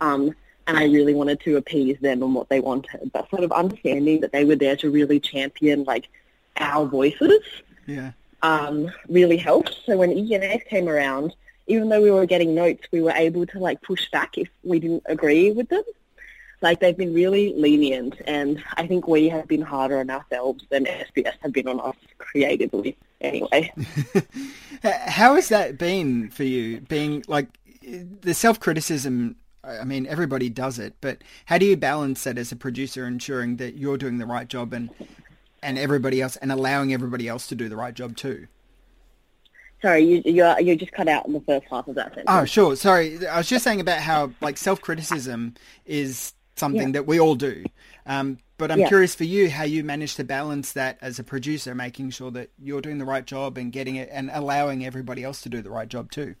Um, 0.00 0.34
and 0.66 0.78
I 0.78 0.84
really 0.84 1.14
wanted 1.14 1.40
to 1.40 1.56
appease 1.56 1.98
them 2.00 2.22
and 2.22 2.34
what 2.34 2.48
they 2.48 2.60
wanted, 2.60 3.10
but 3.12 3.28
sort 3.30 3.44
of 3.44 3.52
understanding 3.52 4.20
that 4.20 4.32
they 4.32 4.44
were 4.44 4.56
there 4.56 4.76
to 4.76 4.90
really 4.90 5.18
champion 5.20 5.84
like 5.84 6.08
our 6.56 6.86
voices 6.86 7.40
Yeah. 7.86 8.12
um, 8.42 8.90
really 9.08 9.36
helped. 9.36 9.76
So 9.86 9.96
when 9.96 10.10
ENS 10.12 10.62
came 10.68 10.88
around, 10.88 11.34
even 11.66 11.88
though 11.88 12.02
we 12.02 12.10
were 12.10 12.26
getting 12.26 12.54
notes, 12.54 12.86
we 12.92 13.00
were 13.02 13.12
able 13.12 13.46
to 13.46 13.58
like 13.58 13.82
push 13.82 14.08
back 14.10 14.38
if 14.38 14.48
we 14.62 14.78
didn't 14.80 15.02
agree 15.06 15.50
with 15.52 15.68
them. 15.68 15.82
Like 16.62 16.80
they've 16.80 16.96
been 16.96 17.12
really 17.12 17.52
lenient, 17.56 18.20
and 18.26 18.62
I 18.76 18.86
think 18.86 19.08
we 19.08 19.28
have 19.28 19.48
been 19.48 19.62
harder 19.62 19.98
on 19.98 20.10
ourselves 20.10 20.64
than 20.70 20.84
SBS 20.84 21.34
have 21.40 21.52
been 21.52 21.68
on 21.68 21.80
us 21.80 21.96
creatively. 22.18 22.96
Anyway, 23.20 23.72
How 24.82 25.36
has 25.36 25.48
that 25.48 25.78
been 25.78 26.30
for 26.30 26.44
you? 26.44 26.80
Being 26.80 27.24
like 27.28 27.48
the 27.82 28.34
self 28.34 28.60
criticism. 28.60 29.36
I 29.64 29.84
mean, 29.84 30.06
everybody 30.06 30.48
does 30.48 30.80
it, 30.80 30.94
but 31.00 31.22
how 31.44 31.56
do 31.56 31.66
you 31.66 31.76
balance 31.76 32.24
that 32.24 32.36
as 32.36 32.50
a 32.50 32.56
producer, 32.56 33.06
ensuring 33.06 33.58
that 33.58 33.76
you're 33.76 33.96
doing 33.96 34.18
the 34.18 34.26
right 34.26 34.48
job 34.48 34.72
and 34.72 34.90
and 35.62 35.78
everybody 35.78 36.20
else, 36.20 36.36
and 36.36 36.50
allowing 36.50 36.92
everybody 36.92 37.28
else 37.28 37.46
to 37.48 37.54
do 37.54 37.68
the 37.68 37.76
right 37.76 37.94
job 37.94 38.16
too? 38.16 38.48
sorry, 39.82 40.04
you 40.04 40.22
you 40.24 40.54
you 40.60 40.76
just 40.76 40.92
cut 40.92 41.08
out 41.08 41.26
in 41.26 41.32
the 41.32 41.40
first 41.40 41.66
half 41.68 41.86
of 41.88 41.96
that 41.96 42.08
sentence. 42.08 42.26
Oh, 42.28 42.44
sure. 42.44 42.76
Sorry, 42.76 43.26
I 43.26 43.38
was 43.38 43.48
just 43.48 43.64
saying 43.64 43.80
about 43.80 43.98
how 43.98 44.32
like 44.40 44.56
self 44.56 44.80
criticism 44.80 45.54
is 45.84 46.32
something 46.56 46.88
Yeah. 46.88 46.92
that 46.92 47.06
we 47.06 47.18
all 47.20 47.34
do. 47.34 47.64
Um, 48.06 48.38
but 48.58 48.70
I'm 48.70 48.80
Yeah. 48.80 48.86
curious 48.86 49.14
for 49.14 49.24
you 49.24 49.50
how 49.50 49.64
you 49.64 49.82
manage 49.84 50.14
to 50.16 50.24
balance 50.24 50.72
that 50.72 50.98
as 51.00 51.18
a 51.18 51.24
producer, 51.24 51.74
making 51.74 52.10
sure 52.10 52.30
that 52.32 52.50
you're 52.58 52.80
doing 52.80 52.98
the 52.98 53.04
right 53.04 53.24
job 53.24 53.58
and 53.58 53.72
getting 53.72 53.96
it, 53.96 54.08
and 54.12 54.30
allowing 54.32 54.84
everybody 54.84 55.24
else 55.24 55.42
to 55.42 55.48
do 55.48 55.62
the 55.62 55.70
right 55.70 55.88
job 55.88 56.10
too. 56.10 56.34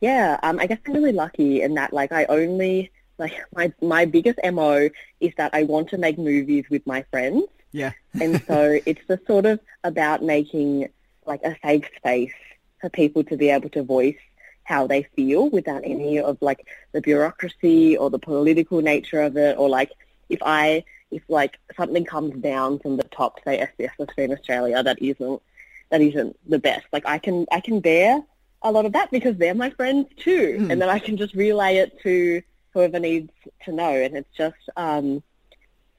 Yeah, 0.00 0.38
um, 0.42 0.58
I 0.58 0.66
guess 0.66 0.78
I'm 0.86 0.94
really 0.94 1.12
lucky 1.12 1.62
in 1.62 1.74
that, 1.74 1.92
like, 1.92 2.10
I 2.12 2.24
only, 2.26 2.90
like, 3.18 3.32
my, 3.54 3.72
my 3.80 4.04
biggest 4.04 4.38
MO 4.42 4.88
is 5.20 5.32
that 5.36 5.54
I 5.54 5.62
want 5.62 5.88
to 5.90 5.98
make 5.98 6.18
movies 6.18 6.64
with 6.70 6.84
my 6.86 7.02
friends. 7.10 7.44
Yeah. 7.72 7.92
And 8.20 8.42
so 8.46 8.78
it's 8.86 9.00
just 9.06 9.26
sort 9.26 9.46
of 9.46 9.60
about 9.84 10.22
making, 10.22 10.88
like, 11.26 11.42
a 11.44 11.56
safe 11.64 11.88
space 11.96 12.32
for 12.80 12.90
people 12.90 13.22
to 13.24 13.36
be 13.36 13.50
able 13.50 13.68
to 13.70 13.82
voice 13.84 14.16
how 14.64 14.86
they 14.86 15.02
feel 15.16 15.50
without 15.50 15.82
any 15.84 16.18
of, 16.18 16.38
like, 16.40 16.66
the 16.92 17.00
bureaucracy 17.00 17.96
or 17.96 18.10
the 18.10 18.18
political 18.18 18.80
nature 18.80 19.20
of 19.22 19.36
it 19.36 19.58
or, 19.58 19.68
like, 19.68 19.90
if 20.28 20.38
I, 20.42 20.84
if, 21.10 21.22
like, 21.28 21.58
something 21.76 22.04
comes 22.04 22.34
down 22.42 22.78
from 22.78 22.96
the 22.96 23.04
top, 23.04 23.40
say 23.44 23.58
SBS 23.78 23.90
Australia 24.00 24.36
Australia, 24.36 24.82
that 24.82 25.02
isn't, 25.02 25.42
that 25.90 26.00
isn't 26.00 26.36
the 26.48 26.58
best. 26.58 26.86
Like, 26.92 27.06
I 27.06 27.18
can, 27.18 27.46
I 27.50 27.60
can 27.60 27.80
bear 27.80 28.22
a 28.62 28.70
lot 28.70 28.86
of 28.86 28.92
that 28.92 29.10
because 29.10 29.36
they're 29.36 29.54
my 29.54 29.70
friends 29.70 30.06
too, 30.16 30.56
Hmm. 30.58 30.70
and 30.70 30.80
then 30.80 30.88
I 30.88 30.98
can 31.00 31.16
just 31.16 31.34
relay 31.34 31.78
it 31.78 32.00
to 32.02 32.42
whoever 32.72 32.98
needs 32.98 33.32
to 33.64 33.72
know. 33.72 33.90
And 33.90 34.16
it's 34.16 34.34
just, 34.36 34.56
um, 34.76 35.22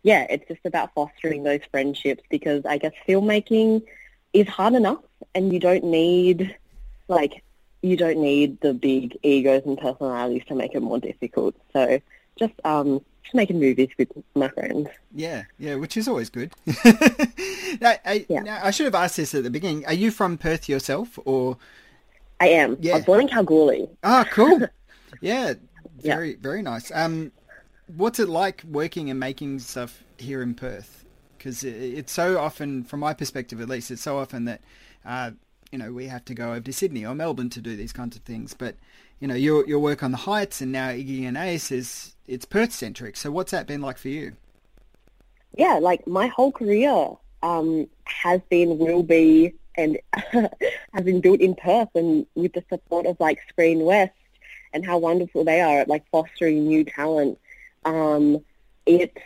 yeah, 0.04 0.26
it's 0.30 0.48
just 0.48 0.66
about 0.66 0.94
fostering 0.94 1.44
those 1.44 1.62
friendships 1.72 2.24
because 2.30 2.66
I 2.66 2.78
guess 2.78 2.94
filmmaking 3.08 3.84
is 4.34 4.48
hard 4.48 4.74
enough, 4.74 5.04
and 5.36 5.54
you 5.54 5.60
don't 5.60 5.84
need 5.84 6.56
like 7.08 7.44
you 7.84 7.98
don't 7.98 8.18
need 8.18 8.60
the 8.62 8.74
big 8.74 9.18
egos 9.22 9.64
and 9.66 9.78
personalities 9.78 10.44
to 10.48 10.56
make 10.56 10.74
it 10.74 10.82
more 10.82 11.00
difficult. 11.00 11.54
So 11.74 12.02
just 12.40 12.54
um, 12.64 13.02
just 13.24 13.36
making 13.36 13.60
movies 13.60 13.90
with 13.98 14.10
my 14.36 14.48
friends. 14.48 14.88
Yeah, 15.14 15.44
yeah, 15.60 15.76
which 15.76 15.98
is 15.98 16.08
always 16.08 16.30
good. 16.30 16.54
now, 17.82 17.94
I, 18.06 18.26
now, 18.30 18.60
I 18.64 18.72
should 18.72 18.86
have 18.86 18.96
asked 18.96 19.18
this 19.18 19.36
at 19.36 19.44
the 19.44 19.52
beginning. 19.52 19.86
Are 19.86 19.94
you 19.94 20.10
from 20.10 20.38
Perth 20.38 20.68
yourself, 20.68 21.20
or 21.26 21.58
I 22.40 22.48
am. 22.48 22.78
Yeah. 22.80 22.94
I 22.94 22.96
was 22.98 23.06
born 23.06 23.22
in 23.22 23.28
Kalgoorlie. 23.28 23.90
Ah, 24.04 24.26
cool. 24.32 24.62
Yeah, 25.22 25.54
very 26.00 26.32
yeah. 26.32 26.36
very 26.42 26.64
nice. 26.64 26.92
Um, 26.92 27.32
what's 27.86 28.20
it 28.20 28.28
like 28.28 28.64
working 28.68 29.12
and 29.12 29.20
making 29.20 29.60
stuff 29.60 30.04
here 30.18 30.42
in 30.42 30.56
Perth? 30.56 31.06
Because 31.38 31.64
it's 31.64 32.12
so 32.12 32.40
often, 32.40 32.84
from 32.84 33.02
my 33.02 33.14
perspective 33.14 33.62
at 33.62 33.70
least, 33.70 33.92
it's 33.92 34.02
so 34.02 34.18
often 34.18 34.46
that 34.46 34.62
uh, 35.06 35.32
you 35.74 35.80
know 35.80 35.92
we 35.92 36.06
have 36.06 36.24
to 36.26 36.36
go 36.36 36.52
over 36.52 36.60
to 36.62 36.72
Sydney 36.72 37.04
or 37.04 37.16
Melbourne 37.16 37.50
to 37.50 37.60
do 37.60 37.76
these 37.76 37.92
kinds 37.92 38.16
of 38.16 38.22
things. 38.22 38.54
But 38.54 38.76
you 39.20 39.28
know 39.28 39.34
your 39.34 39.68
your 39.68 39.80
work 39.80 40.04
on 40.04 40.12
the 40.12 40.18
Heights 40.18 40.62
and 40.62 40.72
now 40.72 40.90
Iggy 40.90 41.28
and 41.28 41.36
Ace 41.36 41.72
is 41.72 42.16
it's 42.28 42.46
Perth 42.46 42.72
centric. 42.72 43.18
So 43.18 43.32
what's 43.32 43.52
that 43.52 43.66
been 43.66 43.82
like 43.82 43.98
for 43.98 44.10
you? 44.10 44.34
Yeah, 45.58 45.80
like 45.82 46.06
my 46.06 46.28
whole 46.28 46.52
career 46.52 47.10
um, 47.42 47.88
has 48.06 48.40
been, 48.50 48.78
will 48.78 49.04
be, 49.04 49.56
and 49.76 49.98
has 50.14 51.04
been 51.04 51.22
built 51.22 51.42
in 51.42 51.56
Perth, 51.56 51.90
and 51.96 52.28
with 52.36 52.54
the 52.54 52.64
support 52.70 53.08
of 53.08 53.20
like 53.20 53.40
Screen 53.50 53.80
West 53.84 54.14
and 54.74 54.86
how 54.86 55.00
wonderful 55.00 55.44
they 55.44 55.60
are 55.60 55.80
at 55.80 55.88
like 55.88 56.04
fostering 56.12 56.68
new 56.68 56.84
talent. 56.84 57.40
Um, 57.84 58.46
it's 58.86 59.18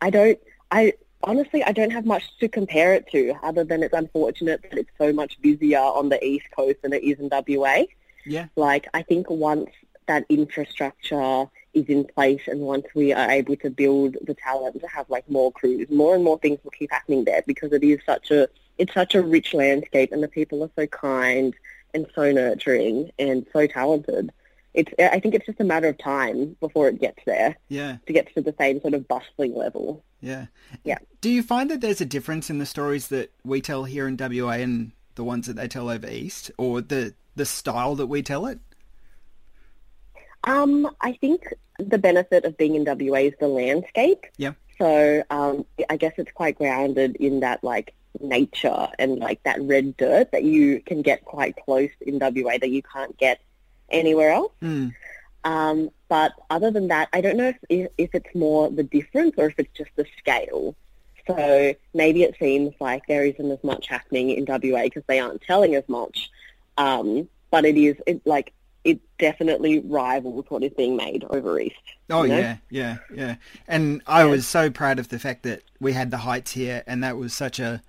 I 0.00 0.10
don't 0.10 0.38
I 0.70 0.92
honestly 1.22 1.62
I 1.62 1.72
don't 1.72 1.90
have 1.90 2.06
much 2.06 2.24
to 2.38 2.48
compare 2.48 2.94
it 2.94 3.10
to 3.12 3.34
other 3.42 3.64
than 3.64 3.82
it's 3.82 3.94
unfortunate 3.94 4.62
that 4.62 4.78
it's 4.78 4.90
so 4.98 5.12
much 5.12 5.40
busier 5.40 5.78
on 5.80 6.08
the 6.08 6.22
east 6.24 6.46
coast 6.54 6.82
than 6.82 6.92
it 6.92 7.02
is 7.02 7.18
in 7.18 7.28
WA. 7.30 7.84
Yeah. 8.24 8.46
Like 8.56 8.88
I 8.94 9.02
think 9.02 9.30
once 9.30 9.70
that 10.06 10.24
infrastructure 10.28 11.46
is 11.74 11.84
in 11.88 12.04
place 12.04 12.42
and 12.46 12.60
once 12.60 12.86
we 12.94 13.12
are 13.12 13.30
able 13.30 13.56
to 13.56 13.70
build 13.70 14.16
the 14.22 14.34
talent 14.34 14.80
to 14.80 14.86
have 14.88 15.08
like 15.10 15.28
more 15.28 15.52
crews, 15.52 15.88
more 15.90 16.14
and 16.14 16.24
more 16.24 16.38
things 16.38 16.58
will 16.64 16.70
keep 16.70 16.90
happening 16.90 17.24
there 17.24 17.42
because 17.46 17.72
it 17.72 17.84
is 17.84 18.00
such 18.06 18.30
a 18.30 18.48
it's 18.78 18.94
such 18.94 19.14
a 19.14 19.22
rich 19.22 19.54
landscape 19.54 20.12
and 20.12 20.22
the 20.22 20.28
people 20.28 20.62
are 20.62 20.70
so 20.76 20.86
kind 20.86 21.54
and 21.94 22.06
so 22.14 22.30
nurturing 22.30 23.10
and 23.18 23.46
so 23.52 23.66
talented. 23.66 24.32
It's 24.76 24.92
I 24.98 25.18
think 25.20 25.34
it's 25.34 25.46
just 25.46 25.58
a 25.58 25.64
matter 25.64 25.88
of 25.88 25.98
time 25.98 26.56
before 26.60 26.88
it 26.88 27.00
gets 27.00 27.18
there. 27.24 27.56
Yeah. 27.68 27.96
To 28.06 28.12
get 28.12 28.32
to 28.34 28.42
the 28.42 28.54
same 28.58 28.80
sort 28.82 28.94
of 28.94 29.08
bustling 29.08 29.54
level. 29.54 30.04
Yeah. 30.20 30.46
Yeah. 30.84 30.98
Do 31.20 31.30
you 31.30 31.42
find 31.42 31.70
that 31.70 31.80
there's 31.80 32.00
a 32.00 32.06
difference 32.06 32.50
in 32.50 32.58
the 32.58 32.66
stories 32.66 33.08
that 33.08 33.32
we 33.42 33.60
tell 33.60 33.84
here 33.84 34.06
in 34.06 34.16
WA 34.16 34.50
and 34.50 34.92
the 35.14 35.24
ones 35.24 35.46
that 35.46 35.56
they 35.56 35.66
tell 35.66 35.88
over 35.88 36.08
east 36.08 36.50
or 36.58 36.80
the 36.80 37.14
the 37.34 37.46
style 37.46 37.94
that 37.96 38.06
we 38.06 38.22
tell 38.22 38.46
it? 38.46 38.58
Um, 40.44 40.88
I 41.00 41.14
think 41.14 41.42
the 41.78 41.98
benefit 41.98 42.44
of 42.44 42.56
being 42.56 42.74
in 42.74 42.84
WA 42.84 43.20
is 43.20 43.34
the 43.40 43.48
landscape. 43.48 44.24
Yeah. 44.36 44.52
So 44.78 45.22
um, 45.30 45.64
I 45.88 45.96
guess 45.96 46.12
it's 46.18 46.32
quite 46.32 46.58
grounded 46.58 47.16
in 47.16 47.40
that 47.40 47.64
like 47.64 47.94
nature 48.20 48.88
and 48.98 49.18
like 49.18 49.42
that 49.44 49.60
red 49.62 49.96
dirt 49.96 50.32
that 50.32 50.44
you 50.44 50.80
can 50.80 51.02
get 51.02 51.24
quite 51.24 51.56
close 51.64 51.90
in 52.00 52.18
WA 52.18 52.58
that 52.58 52.70
you 52.70 52.82
can't 52.82 53.16
get 53.18 53.40
anywhere 53.90 54.32
else. 54.32 54.52
Mm. 54.62 54.94
Um, 55.44 55.90
but 56.08 56.32
other 56.50 56.70
than 56.70 56.88
that, 56.88 57.08
I 57.12 57.20
don't 57.20 57.36
know 57.36 57.52
if, 57.68 57.90
if 57.96 58.14
it's 58.14 58.34
more 58.34 58.70
the 58.70 58.82
difference 58.82 59.34
or 59.36 59.46
if 59.46 59.54
it's 59.58 59.72
just 59.76 59.90
the 59.96 60.06
scale. 60.18 60.74
So 61.26 61.74
maybe 61.94 62.22
it 62.22 62.36
seems 62.38 62.74
like 62.80 63.06
there 63.06 63.24
isn't 63.24 63.50
as 63.50 63.62
much 63.64 63.88
happening 63.88 64.30
in 64.30 64.44
WA 64.44 64.84
because 64.84 65.02
they 65.06 65.18
aren't 65.18 65.42
telling 65.42 65.74
as 65.74 65.88
much. 65.88 66.30
Um, 66.78 67.28
but 67.50 67.64
it 67.64 67.76
is 67.76 67.96
it, 68.06 68.24
like 68.26 68.52
it 68.84 69.00
definitely 69.18 69.80
rivals 69.80 70.44
what 70.48 70.62
is 70.62 70.72
being 70.76 70.96
made 70.96 71.24
over 71.30 71.58
east. 71.58 71.74
Oh 72.08 72.22
you 72.22 72.28
know? 72.28 72.38
yeah, 72.38 72.56
yeah, 72.70 72.96
yeah. 73.12 73.36
And 73.66 74.02
I 74.06 74.24
yeah. 74.24 74.30
was 74.30 74.46
so 74.46 74.70
proud 74.70 74.98
of 74.98 75.08
the 75.08 75.18
fact 75.18 75.42
that 75.42 75.62
we 75.80 75.92
had 75.92 76.10
the 76.10 76.18
heights 76.18 76.52
here, 76.52 76.84
and 76.86 77.02
that 77.02 77.16
was 77.16 77.34
such 77.34 77.58
a, 77.58 77.82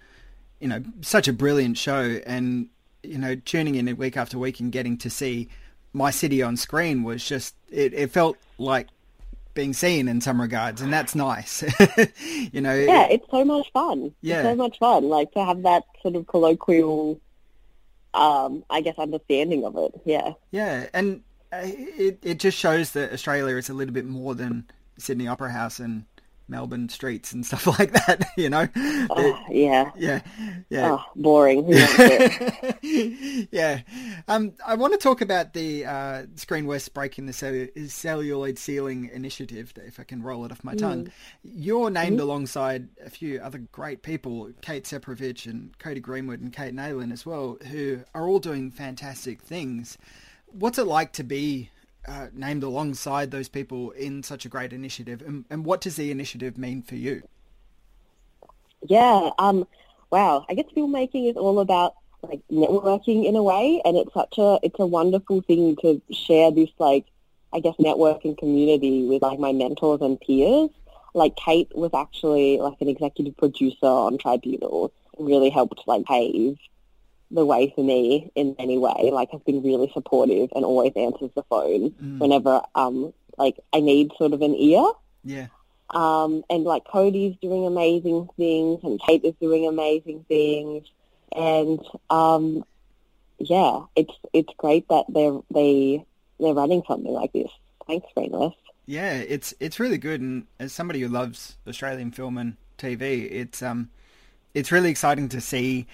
you 0.60 0.68
know, 0.68 0.84
such 1.02 1.28
a 1.28 1.34
brilliant 1.34 1.78
show. 1.78 2.20
And 2.26 2.70
you 3.04 3.20
know, 3.20 3.36
tuning 3.36 3.76
in 3.76 3.96
week 3.98 4.18
after 4.18 4.40
week 4.40 4.60
and 4.60 4.72
getting 4.72 4.98
to 4.98 5.10
see 5.10 5.50
my 5.94 6.12
city 6.12 6.42
on 6.42 6.58
screen 6.58 7.04
was 7.04 7.24
just 7.24 7.56
it, 7.70 7.94
it 7.94 8.12
felt 8.12 8.38
like 8.58 8.88
being 9.54 9.74
seen 9.74 10.08
in 10.08 10.22
some 10.22 10.40
regards, 10.40 10.82
and 10.82 10.94
that's 10.94 11.16
nice. 11.16 11.64
you 12.52 12.62
know. 12.62 12.76
Yeah, 12.76 13.08
it's 13.10 13.26
so 13.32 13.44
much 13.44 13.72
fun. 13.72 14.14
Yeah, 14.22 14.40
it's 14.40 14.50
so 14.50 14.56
much 14.56 14.80
fun. 14.80 15.10
Like 15.10 15.32
to 15.34 15.44
have 15.44 15.64
that 15.64 15.84
sort 16.04 16.16
of 16.16 16.28
colloquial 16.28 17.20
um, 18.18 18.64
I 18.70 18.82
guess, 18.82 18.98
understanding 18.98 19.64
of 19.64 19.78
it. 19.78 19.94
Yeah. 20.06 20.34
Yeah, 20.52 20.88
and 20.94 21.22
uh, 21.54 21.62
it 21.64 22.20
it 22.24 22.40
just 22.40 22.58
shows 22.58 22.92
that 22.92 23.14
Australia 23.14 23.56
is 23.56 23.70
a 23.70 23.74
little 23.74 23.94
bit 23.94 24.06
more 24.06 24.36
than 24.36 24.66
Sydney 24.98 25.28
Opera 25.28 25.52
House 25.52 25.80
and 25.80 26.06
Melbourne 26.48 26.90
streets 26.90 27.34
and 27.34 27.46
stuff 27.46 27.68
like 27.68 27.92
that. 27.92 28.26
You 28.38 28.52
know. 28.52 28.68
Oh, 29.10 29.40
yeah. 29.50 29.92
Yeah. 29.98 30.22
Yeah. 30.70 30.92
Oh, 30.92 31.04
boring. 31.16 31.66
yeah. 33.52 33.82
Um, 34.28 34.54
I 34.66 34.76
want 34.76 34.94
to 34.94 35.00
talk 35.00 35.22
about 35.22 35.54
the 35.54 35.86
uh, 35.86 36.24
Screen 36.36 36.68
West 36.68 36.94
breaking 36.94 37.26
the 37.26 37.34
cell- 37.34 37.68
celluloid 37.88 38.60
ceiling 38.60 39.10
initiative. 39.12 39.74
If 39.78 40.00
I 40.00 40.04
can 40.04 40.22
roll 40.22 40.46
it 40.46 40.52
off 40.52 40.64
my 40.64 40.76
tongue, 40.76 41.06
mm. 41.06 41.12
you're 41.44 41.90
named 41.90 42.18
mm-hmm. 42.18 42.30
alongside 42.30 42.90
a 43.04 43.10
few 43.10 43.40
other 43.40 43.58
great 43.72 44.04
people, 44.04 44.52
Kate 44.62 44.84
Separovich 44.84 45.48
and 45.48 45.76
Cody 45.80 46.00
Greenwood 46.00 46.40
and 46.40 46.54
Kate 46.54 46.76
Nayland 46.76 47.12
as 47.12 47.26
well, 47.26 47.58
who 47.72 48.02
are 48.14 48.28
all 48.28 48.40
doing 48.40 48.70
fantastic 48.70 49.42
things. 49.42 49.98
What's 50.46 50.78
it 50.78 50.86
like 50.86 51.12
to 51.14 51.24
be 51.24 51.72
uh, 52.08 52.28
named 52.34 52.64
alongside 52.64 53.32
those 53.32 53.50
people 53.50 53.92
in 53.92 54.24
such 54.24 54.46
a 54.46 54.50
great 54.50 54.74
initiative? 54.74 55.22
And, 55.22 55.46
and 55.50 55.66
what 55.66 55.82
does 55.82 55.96
the 55.96 56.12
initiative 56.12 56.58
mean 56.58 56.82
for 56.82 56.96
you? 56.96 57.24
Yeah, 58.88 59.32
um, 59.40 59.68
wow. 60.12 60.46
I 60.50 60.54
guess 60.54 60.66
filmmaking 60.76 61.30
is 61.30 61.36
all 61.36 61.60
about 61.60 61.96
like 62.22 62.42
networking 62.52 63.26
in 63.26 63.36
a 63.36 63.44
way, 63.44 63.82
and 63.86 63.98
it's 63.98 64.14
such 64.14 64.38
a 64.38 64.60
it's 64.64 64.80
a 64.80 64.86
wonderful 64.86 65.42
thing 65.42 65.76
to 65.82 66.02
share 66.12 66.52
this 66.52 66.70
like 66.80 67.06
I 67.54 67.60
guess 67.60 67.76
networking 67.80 68.38
community 68.38 69.06
with 69.08 69.22
like 69.22 69.40
my 69.40 69.52
mentors 69.52 70.02
and 70.02 70.20
peers. 70.20 70.70
Like 71.14 71.36
Kate 71.36 71.72
was 71.76 71.92
actually 71.94 72.60
like 72.60 72.80
an 72.82 72.90
executive 72.90 73.36
producer 73.38 73.86
on 73.86 74.18
Tribunal 74.18 74.92
and 75.18 75.28
really 75.28 75.50
helped 75.50 75.82
like 75.88 76.06
pave 76.06 76.58
the 77.32 77.46
way 77.46 77.72
for 77.76 77.84
me 77.84 78.32
in 78.36 78.56
any 78.60 78.78
way. 78.78 79.10
Like 79.12 79.32
has 79.32 79.42
been 79.42 79.64
really 79.64 79.92
supportive 79.94 80.50
and 80.56 80.64
always 80.64 80.94
answers 80.96 81.32
the 81.36 81.44
phone 81.44 81.92
mm. 81.92 82.20
whenever 82.20 82.62
um 82.76 83.14
like 83.38 83.58
I 83.74 83.80
need 83.80 84.12
sort 84.18 84.34
of 84.34 84.42
an 84.42 84.56
ear. 84.56 84.86
Yeah. 85.24 85.48
Um 85.90 86.44
and 86.50 86.64
like 86.64 86.86
Cody's 86.86 87.36
doing 87.42 87.66
amazing 87.66 88.30
things 88.38 88.80
and 88.84 89.00
Kate 89.02 89.24
is 89.24 89.36
doing 89.42 89.68
amazing 89.68 90.26
things 90.28 90.88
and 91.36 91.80
um 92.10 92.64
yeah, 93.40 93.82
it's 93.96 94.14
it's 94.34 94.54
great 94.58 94.88
that 94.90 95.06
they're 95.10 95.40
they 95.52 96.06
they're 96.40 96.54
running 96.54 96.84
something 96.88 97.12
like 97.12 97.34
this. 97.34 97.52
Thanks, 97.86 98.08
Greenlist. 98.16 98.56
Yeah, 98.86 99.16
it's 99.16 99.54
it's 99.60 99.80
really 99.80 99.98
good 99.98 100.22
and 100.22 100.48
as 100.60 100.72
somebody 100.72 101.02
who 101.02 101.10
loves 101.10 101.58
Australian 101.68 102.12
film 102.12 102.38
and 102.38 102.56
TV, 102.78 103.30
it's 103.30 103.62
um 103.62 103.90
it's 104.54 104.72
really 104.72 104.90
exciting 104.90 105.30
to 105.30 105.42
see 105.42 105.88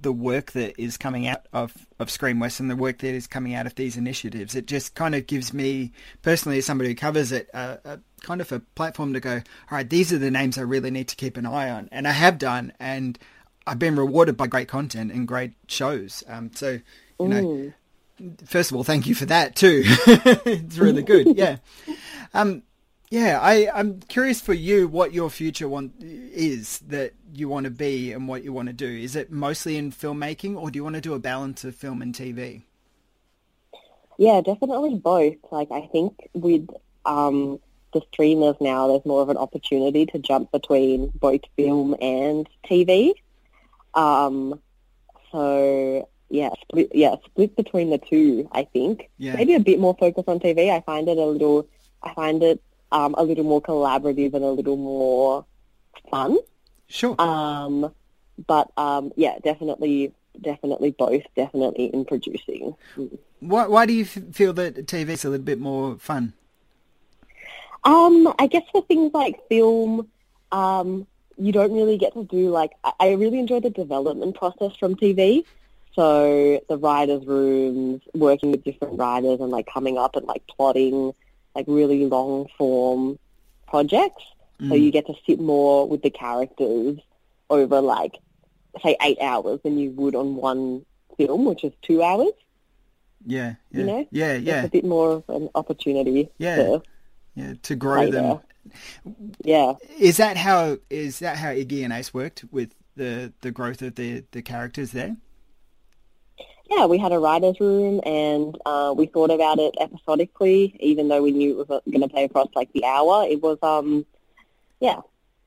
the 0.00 0.12
work 0.12 0.52
that 0.52 0.80
is 0.80 0.96
coming 0.96 1.26
out 1.26 1.46
of, 1.52 1.74
of 1.98 2.10
Screen 2.10 2.38
West 2.38 2.60
and 2.60 2.70
the 2.70 2.76
work 2.76 2.98
that 2.98 3.14
is 3.14 3.26
coming 3.26 3.54
out 3.54 3.66
of 3.66 3.74
these 3.74 3.96
initiatives. 3.96 4.54
It 4.54 4.66
just 4.66 4.94
kind 4.94 5.14
of 5.14 5.26
gives 5.26 5.52
me, 5.52 5.92
personally, 6.22 6.58
as 6.58 6.66
somebody 6.66 6.90
who 6.90 6.94
covers 6.94 7.32
it, 7.32 7.48
a, 7.52 7.78
a, 7.84 8.00
kind 8.20 8.40
of 8.40 8.52
a 8.52 8.60
platform 8.60 9.12
to 9.14 9.20
go, 9.20 9.34
all 9.34 9.42
right, 9.70 9.88
these 9.88 10.12
are 10.12 10.18
the 10.18 10.30
names 10.30 10.58
I 10.58 10.62
really 10.62 10.90
need 10.90 11.08
to 11.08 11.16
keep 11.16 11.36
an 11.36 11.46
eye 11.46 11.70
on. 11.70 11.88
And 11.90 12.06
I 12.06 12.12
have 12.12 12.38
done, 12.38 12.72
and 12.78 13.18
I've 13.66 13.78
been 13.78 13.96
rewarded 13.96 14.36
by 14.36 14.46
great 14.46 14.68
content 14.68 15.12
and 15.12 15.26
great 15.26 15.52
shows. 15.66 16.22
Um, 16.28 16.50
so, 16.54 16.78
you 17.20 17.28
know, 17.28 17.72
first 18.44 18.70
of 18.70 18.76
all, 18.76 18.84
thank 18.84 19.06
you 19.06 19.14
for 19.14 19.26
that 19.26 19.56
too. 19.56 19.82
it's 19.86 20.78
really 20.78 21.02
good. 21.02 21.36
Yeah. 21.36 21.58
Um, 22.34 22.62
yeah, 23.10 23.38
I, 23.40 23.68
I'm 23.74 24.00
curious 24.00 24.40
for 24.40 24.52
you 24.52 24.86
what 24.86 25.14
your 25.14 25.30
future 25.30 25.68
want 25.68 25.94
is 26.00 26.80
that 26.80 27.14
you 27.32 27.48
want 27.48 27.64
to 27.64 27.70
be 27.70 28.12
and 28.12 28.28
what 28.28 28.44
you 28.44 28.52
want 28.52 28.68
to 28.68 28.74
do. 28.74 28.86
Is 28.86 29.16
it 29.16 29.30
mostly 29.30 29.76
in 29.78 29.92
filmmaking, 29.92 30.56
or 30.56 30.70
do 30.70 30.78
you 30.78 30.84
want 30.84 30.96
to 30.96 31.00
do 31.00 31.14
a 31.14 31.18
balance 31.18 31.64
of 31.64 31.74
film 31.74 32.02
and 32.02 32.14
TV? 32.14 32.62
Yeah, 34.18 34.40
definitely 34.40 34.96
both. 34.96 35.36
Like 35.50 35.70
I 35.70 35.86
think 35.86 36.28
with 36.34 36.68
um, 37.06 37.60
the 37.94 38.02
streamers 38.12 38.56
now, 38.60 38.88
there's 38.88 39.06
more 39.06 39.22
of 39.22 39.30
an 39.30 39.36
opportunity 39.36 40.04
to 40.06 40.18
jump 40.18 40.52
between 40.52 41.10
both 41.14 41.40
film 41.56 41.96
and 42.02 42.48
TV. 42.68 43.12
Um, 43.94 44.60
so 45.32 46.08
yeah, 46.28 46.50
split, 46.60 46.90
yeah, 46.94 47.16
split 47.24 47.56
between 47.56 47.88
the 47.88 47.98
two. 47.98 48.48
I 48.52 48.64
think 48.64 49.08
yeah. 49.16 49.34
maybe 49.34 49.54
a 49.54 49.60
bit 49.60 49.80
more 49.80 49.96
focus 49.98 50.24
on 50.26 50.40
TV. 50.40 50.70
I 50.70 50.80
find 50.82 51.08
it 51.08 51.16
a 51.16 51.24
little. 51.24 51.66
I 52.02 52.12
find 52.14 52.42
it 52.42 52.62
um, 52.92 53.14
a 53.18 53.22
little 53.22 53.44
more 53.44 53.60
collaborative 53.60 54.34
and 54.34 54.44
a 54.44 54.50
little 54.50 54.76
more 54.76 55.44
fun. 56.10 56.38
Sure. 56.86 57.14
Um, 57.20 57.92
but 58.46 58.70
um, 58.76 59.12
yeah, 59.16 59.38
definitely, 59.42 60.12
definitely 60.40 60.92
both. 60.92 61.22
Definitely 61.36 61.86
in 61.86 62.04
producing. 62.04 62.74
Why, 63.40 63.66
why 63.66 63.86
do 63.86 63.92
you 63.92 64.04
feel 64.04 64.52
that 64.54 64.86
TV 64.86 65.10
is 65.10 65.24
a 65.24 65.30
little 65.30 65.44
bit 65.44 65.60
more 65.60 65.96
fun? 65.98 66.32
Um, 67.84 68.34
I 68.38 68.46
guess 68.46 68.64
for 68.72 68.82
things 68.82 69.12
like 69.14 69.46
film, 69.48 70.08
um, 70.52 71.06
you 71.36 71.52
don't 71.52 71.72
really 71.72 71.98
get 71.98 72.14
to 72.14 72.24
do 72.24 72.50
like. 72.50 72.72
I 72.98 73.12
really 73.12 73.38
enjoy 73.38 73.60
the 73.60 73.70
development 73.70 74.36
process 74.36 74.76
from 74.76 74.96
TV. 74.96 75.44
So 75.94 76.60
the 76.68 76.78
writers' 76.78 77.26
rooms, 77.26 78.02
working 78.14 78.52
with 78.52 78.62
different 78.62 78.98
writers 78.98 79.40
and 79.40 79.50
like 79.50 79.66
coming 79.66 79.98
up 79.98 80.16
and 80.16 80.26
like 80.26 80.46
plotting 80.46 81.12
like 81.58 81.66
really 81.68 82.06
long 82.06 82.46
form 82.56 83.18
projects. 83.66 84.24
So 84.60 84.66
Mm. 84.74 84.80
you 84.82 84.90
get 84.90 85.06
to 85.06 85.14
sit 85.26 85.38
more 85.40 85.86
with 85.88 86.02
the 86.02 86.10
characters 86.10 86.98
over 87.50 87.80
like 87.80 88.16
say 88.82 88.96
eight 89.02 89.18
hours 89.20 89.60
than 89.62 89.78
you 89.78 89.90
would 89.92 90.14
on 90.16 90.34
one 90.36 90.84
film, 91.16 91.44
which 91.44 91.62
is 91.64 91.72
two 91.82 92.02
hours. 92.02 92.32
Yeah, 93.26 93.54
yeah, 93.70 93.78
You 93.80 93.84
know, 93.86 94.06
yeah, 94.10 94.32
It's 94.34 94.66
a 94.66 94.70
bit 94.70 94.84
more 94.84 95.12
of 95.12 95.24
an 95.28 95.48
opportunity. 95.54 96.28
Yeah. 96.38 96.56
to 96.56 96.82
yeah. 97.34 97.54
To 97.62 97.74
grow 97.76 98.10
them. 98.10 98.40
Yeah. 99.44 99.74
Is 99.98 100.16
that 100.18 100.36
how 100.36 100.78
is 100.90 101.18
that 101.20 101.36
how 101.38 101.48
Iggy 101.48 101.82
and 101.84 101.92
Ace 101.92 102.12
worked 102.14 102.44
with 102.50 102.70
the 102.96 103.32
the 103.42 103.50
growth 103.52 103.80
of 103.82 103.94
the 103.94 104.24
the 104.32 104.42
characters 104.42 104.90
there? 104.92 105.16
Yeah, 106.70 106.86
we 106.86 106.98
had 106.98 107.12
a 107.12 107.18
writer's 107.18 107.58
room 107.60 108.00
and 108.04 108.56
uh, 108.66 108.94
we 108.96 109.06
thought 109.06 109.30
about 109.30 109.58
it 109.58 109.74
episodically, 109.80 110.76
even 110.80 111.08
though 111.08 111.22
we 111.22 111.32
knew 111.32 111.60
it 111.60 111.68
was 111.68 111.82
going 111.90 112.02
to 112.02 112.08
play 112.08 112.24
across 112.24 112.48
like 112.54 112.72
the 112.72 112.84
hour. 112.84 113.24
It 113.26 113.40
was, 113.42 113.58
um, 113.62 114.04
yeah, 114.80 115.00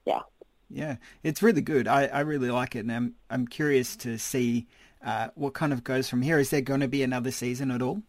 yeah. 0.06 0.22
Yeah, 0.70 0.96
it's 1.24 1.44
really 1.44 1.62
good. 1.62 1.88
I, 1.88 2.06
I 2.08 2.22
really 2.22 2.50
like 2.50 2.76
it, 2.76 2.80
and 2.80 2.92
I'm 2.92 3.16
I'm 3.30 3.46
curious 3.46 3.96
to 3.98 4.18
see 4.18 4.68
uh, 5.06 5.28
what 5.36 5.54
kind 5.54 5.74
of 5.74 5.84
goes 5.84 6.10
from 6.10 6.22
here. 6.22 6.40
Is 6.40 6.50
there 6.50 6.62
going 6.62 6.80
to 6.80 6.88
be 6.88 7.04
another 7.04 7.32
season 7.32 7.72
at 7.72 7.82
all? 7.82 8.04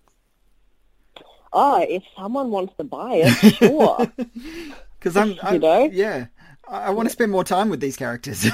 Oh, 1.52 1.84
if 1.88 2.02
someone 2.16 2.50
wants 2.50 2.74
to 2.78 2.84
buy 2.84 3.14
it, 3.24 3.54
sure. 3.56 4.12
Because 4.98 5.16
I'm, 5.16 5.30
You 5.32 5.38
I'm 5.42 5.60
know? 5.60 5.90
yeah, 5.92 6.26
I, 6.68 6.86
I 6.86 6.90
want 6.90 7.08
to 7.08 7.12
spend 7.12 7.32
more 7.32 7.42
time 7.44 7.68
with 7.68 7.80
these 7.80 7.96
characters. 7.96 8.46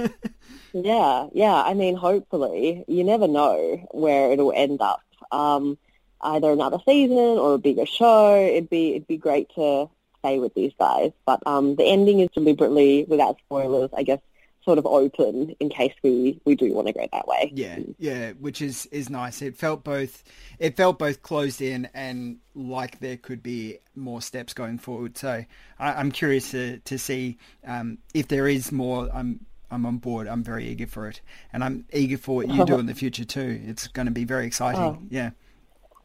yeah, 0.72 1.28
yeah. 1.32 1.54
I 1.54 1.74
mean, 1.74 1.96
hopefully, 1.96 2.84
you 2.88 3.04
never 3.04 3.28
know 3.28 3.86
where 3.92 4.32
it'll 4.32 4.52
end 4.52 4.80
up. 4.80 5.00
Um, 5.30 5.78
either 6.22 6.50
another 6.52 6.78
season 6.86 7.16
or 7.16 7.54
a 7.54 7.58
bigger 7.58 7.86
show. 7.86 8.36
It'd 8.36 8.70
be 8.70 8.90
it'd 8.90 9.08
be 9.08 9.16
great 9.16 9.48
to 9.54 9.88
stay 10.20 10.38
with 10.38 10.54
these 10.54 10.72
guys, 10.78 11.12
but 11.26 11.44
um, 11.46 11.76
the 11.76 11.84
ending 11.84 12.20
is 12.20 12.28
deliberately, 12.32 13.04
without 13.08 13.38
spoilers, 13.38 13.90
I 13.96 14.04
guess, 14.04 14.20
sort 14.64 14.78
of 14.78 14.86
open 14.86 15.54
in 15.58 15.68
case 15.68 15.92
we 16.02 16.40
we 16.44 16.54
do 16.54 16.72
want 16.72 16.86
to 16.86 16.92
go 16.92 17.06
that 17.12 17.26
way. 17.26 17.50
Yeah, 17.54 17.78
yeah, 17.98 18.32
which 18.32 18.62
is 18.62 18.86
is 18.86 19.10
nice. 19.10 19.42
It 19.42 19.56
felt 19.56 19.84
both 19.84 20.22
it 20.58 20.76
felt 20.76 20.98
both 20.98 21.22
closed 21.22 21.60
in 21.60 21.88
and 21.94 22.38
like 22.54 23.00
there 23.00 23.16
could 23.16 23.42
be 23.42 23.78
more 23.96 24.22
steps 24.22 24.54
going 24.54 24.78
forward. 24.78 25.18
So 25.18 25.44
I, 25.78 25.92
I'm 25.94 26.12
curious 26.12 26.52
to 26.52 26.78
to 26.78 26.98
see 26.98 27.38
um, 27.66 27.98
if 28.14 28.28
there 28.28 28.46
is 28.46 28.70
more. 28.70 29.08
I'm 29.12 29.44
I'm 29.72 29.86
on 29.86 29.96
board. 29.96 30.28
I'm 30.28 30.44
very 30.44 30.66
eager 30.66 30.86
for 30.86 31.08
it, 31.08 31.20
and 31.52 31.64
I'm 31.64 31.86
eager 31.92 32.18
for 32.18 32.36
what 32.36 32.48
you 32.48 32.64
do 32.66 32.78
in 32.78 32.86
the 32.86 32.94
future 32.94 33.24
too. 33.24 33.60
It's 33.64 33.88
going 33.88 34.06
to 34.06 34.12
be 34.12 34.24
very 34.24 34.46
exciting. 34.46 34.80
Oh. 34.80 34.98
Yeah. 35.08 35.30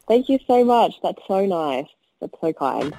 Thank 0.08 0.28
you 0.28 0.38
so 0.46 0.64
much. 0.64 0.94
That's 1.02 1.20
so 1.28 1.44
nice. 1.44 1.86
That's 2.20 2.34
so 2.40 2.52
kind. 2.54 2.94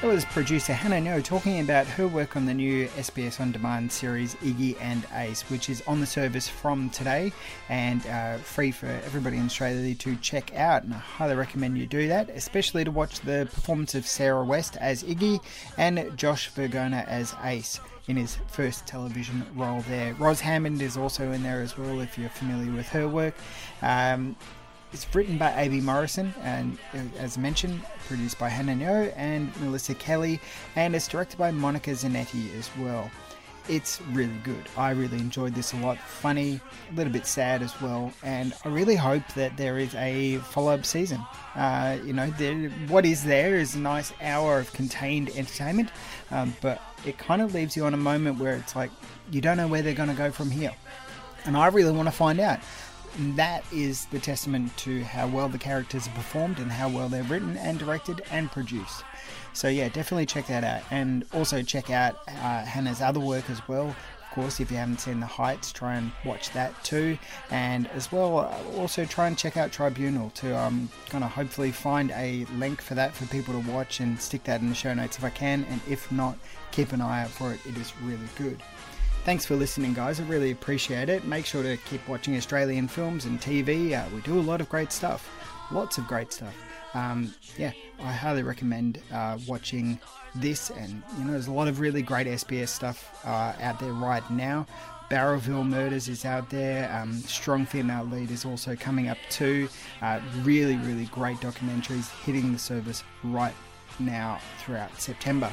That 0.00 0.06
was 0.06 0.24
producer 0.26 0.74
Hannah 0.74 1.10
Ngo 1.10 1.24
talking 1.24 1.58
about 1.58 1.88
her 1.88 2.06
work 2.06 2.36
on 2.36 2.46
the 2.46 2.54
new 2.54 2.86
SBS 2.90 3.40
On 3.40 3.50
Demand 3.50 3.90
series 3.90 4.36
Iggy 4.36 4.76
and 4.80 5.04
Ace, 5.12 5.42
which 5.50 5.68
is 5.68 5.82
on 5.88 5.98
the 5.98 6.06
service 6.06 6.46
from 6.46 6.88
today 6.90 7.32
and 7.68 8.06
uh, 8.06 8.36
free 8.36 8.70
for 8.70 8.86
everybody 8.86 9.38
in 9.38 9.46
Australia 9.46 9.96
to 9.96 10.14
check 10.16 10.54
out. 10.54 10.84
And 10.84 10.94
I 10.94 10.98
highly 10.98 11.34
recommend 11.34 11.78
you 11.78 11.86
do 11.86 12.06
that, 12.06 12.30
especially 12.30 12.84
to 12.84 12.92
watch 12.92 13.18
the 13.22 13.48
performance 13.52 13.96
of 13.96 14.06
Sarah 14.06 14.44
West 14.44 14.76
as 14.76 15.02
Iggy 15.02 15.40
and 15.76 16.16
Josh 16.16 16.48
Virgona 16.52 17.04
as 17.08 17.34
Ace 17.42 17.80
in 18.06 18.16
his 18.16 18.38
first 18.46 18.86
television 18.86 19.44
role 19.56 19.80
there. 19.88 20.14
Ros 20.14 20.38
Hammond 20.38 20.80
is 20.80 20.96
also 20.96 21.32
in 21.32 21.42
there 21.42 21.60
as 21.60 21.76
well, 21.76 22.00
if 22.00 22.16
you're 22.16 22.30
familiar 22.30 22.72
with 22.72 22.88
her 22.90 23.08
work. 23.08 23.34
Um, 23.82 24.36
it's 24.92 25.14
written 25.14 25.36
by 25.36 25.50
A.B. 25.50 25.80
Morrison 25.80 26.32
and, 26.42 26.78
uh, 26.94 26.98
as 27.18 27.36
mentioned, 27.36 27.80
produced 28.06 28.38
by 28.38 28.48
Hannah 28.48 28.72
Ngo 28.72 29.12
and 29.16 29.54
Melissa 29.60 29.94
Kelly, 29.94 30.40
and 30.76 30.96
it's 30.96 31.08
directed 31.08 31.38
by 31.38 31.50
Monica 31.50 31.90
Zanetti 31.90 32.56
as 32.58 32.70
well. 32.78 33.10
It's 33.68 34.00
really 34.12 34.32
good. 34.44 34.64
I 34.78 34.92
really 34.92 35.18
enjoyed 35.18 35.54
this 35.54 35.74
a 35.74 35.76
lot. 35.76 35.98
Funny, 35.98 36.58
a 36.90 36.94
little 36.94 37.12
bit 37.12 37.26
sad 37.26 37.60
as 37.60 37.78
well, 37.82 38.10
and 38.22 38.54
I 38.64 38.68
really 38.68 38.96
hope 38.96 39.26
that 39.34 39.58
there 39.58 39.76
is 39.78 39.94
a 39.94 40.38
follow-up 40.38 40.86
season. 40.86 41.20
Uh, 41.54 41.98
you 42.02 42.14
know, 42.14 42.30
there, 42.38 42.70
what 42.88 43.04
is 43.04 43.24
there 43.24 43.56
is 43.56 43.74
a 43.74 43.78
nice 43.78 44.10
hour 44.22 44.58
of 44.58 44.72
contained 44.72 45.28
entertainment, 45.36 45.90
um, 46.30 46.56
but 46.62 46.80
it 47.04 47.18
kind 47.18 47.42
of 47.42 47.52
leaves 47.52 47.76
you 47.76 47.84
on 47.84 47.92
a 47.92 47.98
moment 47.98 48.38
where 48.38 48.54
it's 48.56 48.74
like 48.74 48.90
you 49.30 49.42
don't 49.42 49.58
know 49.58 49.68
where 49.68 49.82
they're 49.82 49.92
going 49.92 50.08
to 50.08 50.14
go 50.14 50.30
from 50.30 50.50
here, 50.50 50.72
and 51.44 51.54
I 51.54 51.66
really 51.66 51.92
want 51.92 52.08
to 52.08 52.12
find 52.12 52.40
out. 52.40 52.60
And 53.16 53.36
that 53.36 53.64
is 53.72 54.06
the 54.06 54.18
testament 54.18 54.76
to 54.78 55.02
how 55.02 55.26
well 55.26 55.48
the 55.48 55.58
characters 55.58 56.06
are 56.06 56.12
performed 56.12 56.58
and 56.58 56.70
how 56.70 56.88
well 56.88 57.08
they're 57.08 57.22
written 57.24 57.56
and 57.56 57.78
directed 57.78 58.22
and 58.30 58.50
produced. 58.52 59.02
So 59.54 59.66
yeah, 59.68 59.88
definitely 59.88 60.26
check 60.26 60.46
that 60.46 60.62
out, 60.62 60.82
and 60.90 61.24
also 61.32 61.62
check 61.62 61.90
out 61.90 62.16
uh, 62.28 62.64
Hannah's 62.64 63.00
other 63.00 63.18
work 63.18 63.50
as 63.50 63.66
well. 63.66 63.88
Of 63.88 64.34
course, 64.34 64.60
if 64.60 64.70
you 64.70 64.76
haven't 64.76 65.00
seen 65.00 65.18
The 65.18 65.26
Heights, 65.26 65.72
try 65.72 65.96
and 65.96 66.12
watch 66.24 66.52
that 66.52 66.84
too, 66.84 67.18
and 67.50 67.88
as 67.88 68.12
well, 68.12 68.38
uh, 68.38 68.54
also 68.76 69.04
try 69.04 69.26
and 69.26 69.36
check 69.36 69.56
out 69.56 69.72
Tribunal 69.72 70.30
to 70.36 70.56
um, 70.56 70.88
of 71.12 71.22
hopefully 71.22 71.72
find 71.72 72.12
a 72.12 72.44
link 72.56 72.80
for 72.80 72.94
that 72.94 73.14
for 73.14 73.26
people 73.26 73.60
to 73.60 73.70
watch 73.70 73.98
and 73.98 74.20
stick 74.20 74.44
that 74.44 74.60
in 74.60 74.68
the 74.68 74.74
show 74.76 74.94
notes 74.94 75.18
if 75.18 75.24
I 75.24 75.30
can, 75.30 75.64
and 75.70 75.80
if 75.88 76.12
not, 76.12 76.36
keep 76.70 76.92
an 76.92 77.00
eye 77.00 77.22
out 77.24 77.30
for 77.30 77.52
it. 77.52 77.58
It 77.66 77.76
is 77.78 77.92
really 78.02 78.28
good. 78.36 78.62
Thanks 79.28 79.44
for 79.44 79.56
listening, 79.56 79.92
guys. 79.92 80.20
I 80.20 80.22
really 80.22 80.52
appreciate 80.52 81.10
it. 81.10 81.26
Make 81.26 81.44
sure 81.44 81.62
to 81.62 81.76
keep 81.76 82.08
watching 82.08 82.34
Australian 82.38 82.88
films 82.88 83.26
and 83.26 83.38
TV. 83.38 83.92
Uh, 83.92 84.08
we 84.14 84.22
do 84.22 84.38
a 84.38 84.40
lot 84.40 84.62
of 84.62 84.70
great 84.70 84.90
stuff, 84.90 85.28
lots 85.70 85.98
of 85.98 86.08
great 86.08 86.32
stuff. 86.32 86.56
Um, 86.94 87.34
yeah, 87.58 87.72
I 88.00 88.10
highly 88.10 88.42
recommend 88.42 89.02
uh, 89.12 89.36
watching 89.46 90.00
this. 90.34 90.70
And 90.70 91.02
you 91.18 91.26
know, 91.26 91.32
there's 91.32 91.46
a 91.46 91.52
lot 91.52 91.68
of 91.68 91.78
really 91.78 92.00
great 92.00 92.26
SBS 92.26 92.68
stuff 92.68 93.20
uh, 93.22 93.52
out 93.60 93.78
there 93.78 93.92
right 93.92 94.24
now. 94.30 94.64
Bowraville 95.10 95.68
Murders 95.68 96.08
is 96.08 96.24
out 96.24 96.48
there. 96.48 96.90
Um, 96.90 97.12
Strong 97.12 97.66
Female 97.66 98.04
Lead 98.04 98.30
is 98.30 98.46
also 98.46 98.76
coming 98.76 99.08
up 99.08 99.18
too. 99.28 99.68
Uh, 100.00 100.20
really, 100.42 100.76
really 100.76 101.04
great 101.04 101.36
documentaries 101.36 102.08
hitting 102.24 102.50
the 102.54 102.58
service 102.58 103.04
right 103.22 103.54
now 103.98 104.40
throughout 104.64 104.98
September 104.98 105.52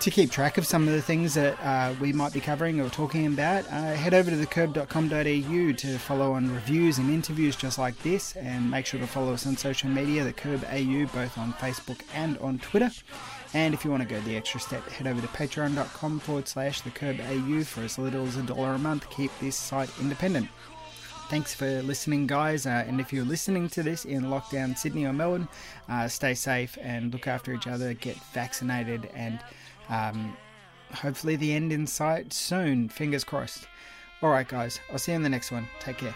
to 0.00 0.10
keep 0.10 0.30
track 0.30 0.56
of 0.56 0.66
some 0.66 0.88
of 0.88 0.94
the 0.94 1.02
things 1.02 1.34
that 1.34 1.60
uh, 1.62 1.94
we 2.00 2.10
might 2.10 2.32
be 2.32 2.40
covering 2.40 2.80
or 2.80 2.88
talking 2.88 3.26
about, 3.26 3.66
uh, 3.66 3.92
head 3.92 4.14
over 4.14 4.30
to 4.30 4.36
thecurb.com.au 4.36 5.72
to 5.72 5.98
follow 5.98 6.32
on 6.32 6.52
reviews 6.54 6.96
and 6.96 7.10
interviews 7.10 7.54
just 7.54 7.78
like 7.78 8.02
this, 8.02 8.34
and 8.36 8.70
make 8.70 8.86
sure 8.86 8.98
to 8.98 9.06
follow 9.06 9.34
us 9.34 9.46
on 9.46 9.58
social 9.58 9.90
media, 9.90 10.24
the 10.24 10.32
Curb 10.32 10.64
AU, 10.70 11.04
both 11.12 11.36
on 11.36 11.52
Facebook 11.54 12.00
and 12.14 12.38
on 12.38 12.58
Twitter. 12.60 12.90
And 13.52 13.74
if 13.74 13.84
you 13.84 13.90
want 13.90 14.02
to 14.02 14.08
go 14.08 14.18
the 14.22 14.36
extra 14.36 14.58
step, 14.58 14.88
head 14.88 15.06
over 15.06 15.20
to 15.20 15.26
patreon.com 15.28 16.20
forward 16.20 16.48
slash 16.48 16.80
the 16.80 16.90
Curb 16.90 17.20
AU 17.20 17.64
for 17.64 17.82
as 17.82 17.98
little 17.98 18.26
as 18.26 18.38
a 18.38 18.42
dollar 18.42 18.72
a 18.72 18.78
month. 18.78 19.10
Keep 19.10 19.32
this 19.38 19.56
site 19.56 19.90
independent. 20.00 20.48
Thanks 21.28 21.54
for 21.54 21.82
listening, 21.82 22.26
guys. 22.26 22.64
Uh, 22.64 22.84
and 22.88 23.00
if 23.00 23.12
you're 23.12 23.24
listening 23.24 23.68
to 23.68 23.82
this 23.82 24.04
in 24.04 24.24
lockdown 24.24 24.76
Sydney 24.76 25.04
or 25.04 25.12
Melbourne, 25.12 25.48
uh, 25.88 26.08
stay 26.08 26.34
safe 26.34 26.78
and 26.80 27.12
look 27.12 27.28
after 27.28 27.52
each 27.52 27.66
other, 27.66 27.92
get 27.94 28.16
vaccinated, 28.32 29.08
and 29.14 29.38
um, 29.90 30.36
hopefully 30.94 31.36
the 31.36 31.52
end 31.52 31.72
in 31.72 31.86
sight 31.86 32.32
soon. 32.32 32.88
Fingers 32.88 33.24
crossed. 33.24 33.66
All 34.22 34.30
right, 34.30 34.48
guys. 34.48 34.80
I'll 34.90 34.98
see 34.98 35.12
you 35.12 35.16
in 35.16 35.22
the 35.22 35.28
next 35.28 35.50
one. 35.50 35.68
Take 35.80 35.98
care. 35.98 36.14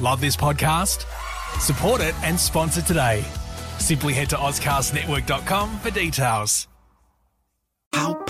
Love 0.00 0.20
this 0.20 0.36
podcast? 0.36 1.06
Support 1.60 2.02
it 2.02 2.14
and 2.24 2.38
sponsor 2.38 2.82
today. 2.82 3.24
Simply 3.78 4.12
head 4.12 4.28
to 4.30 4.36
AuscastNetwork.com 4.36 5.78
for 5.78 5.90
details. 5.90 6.68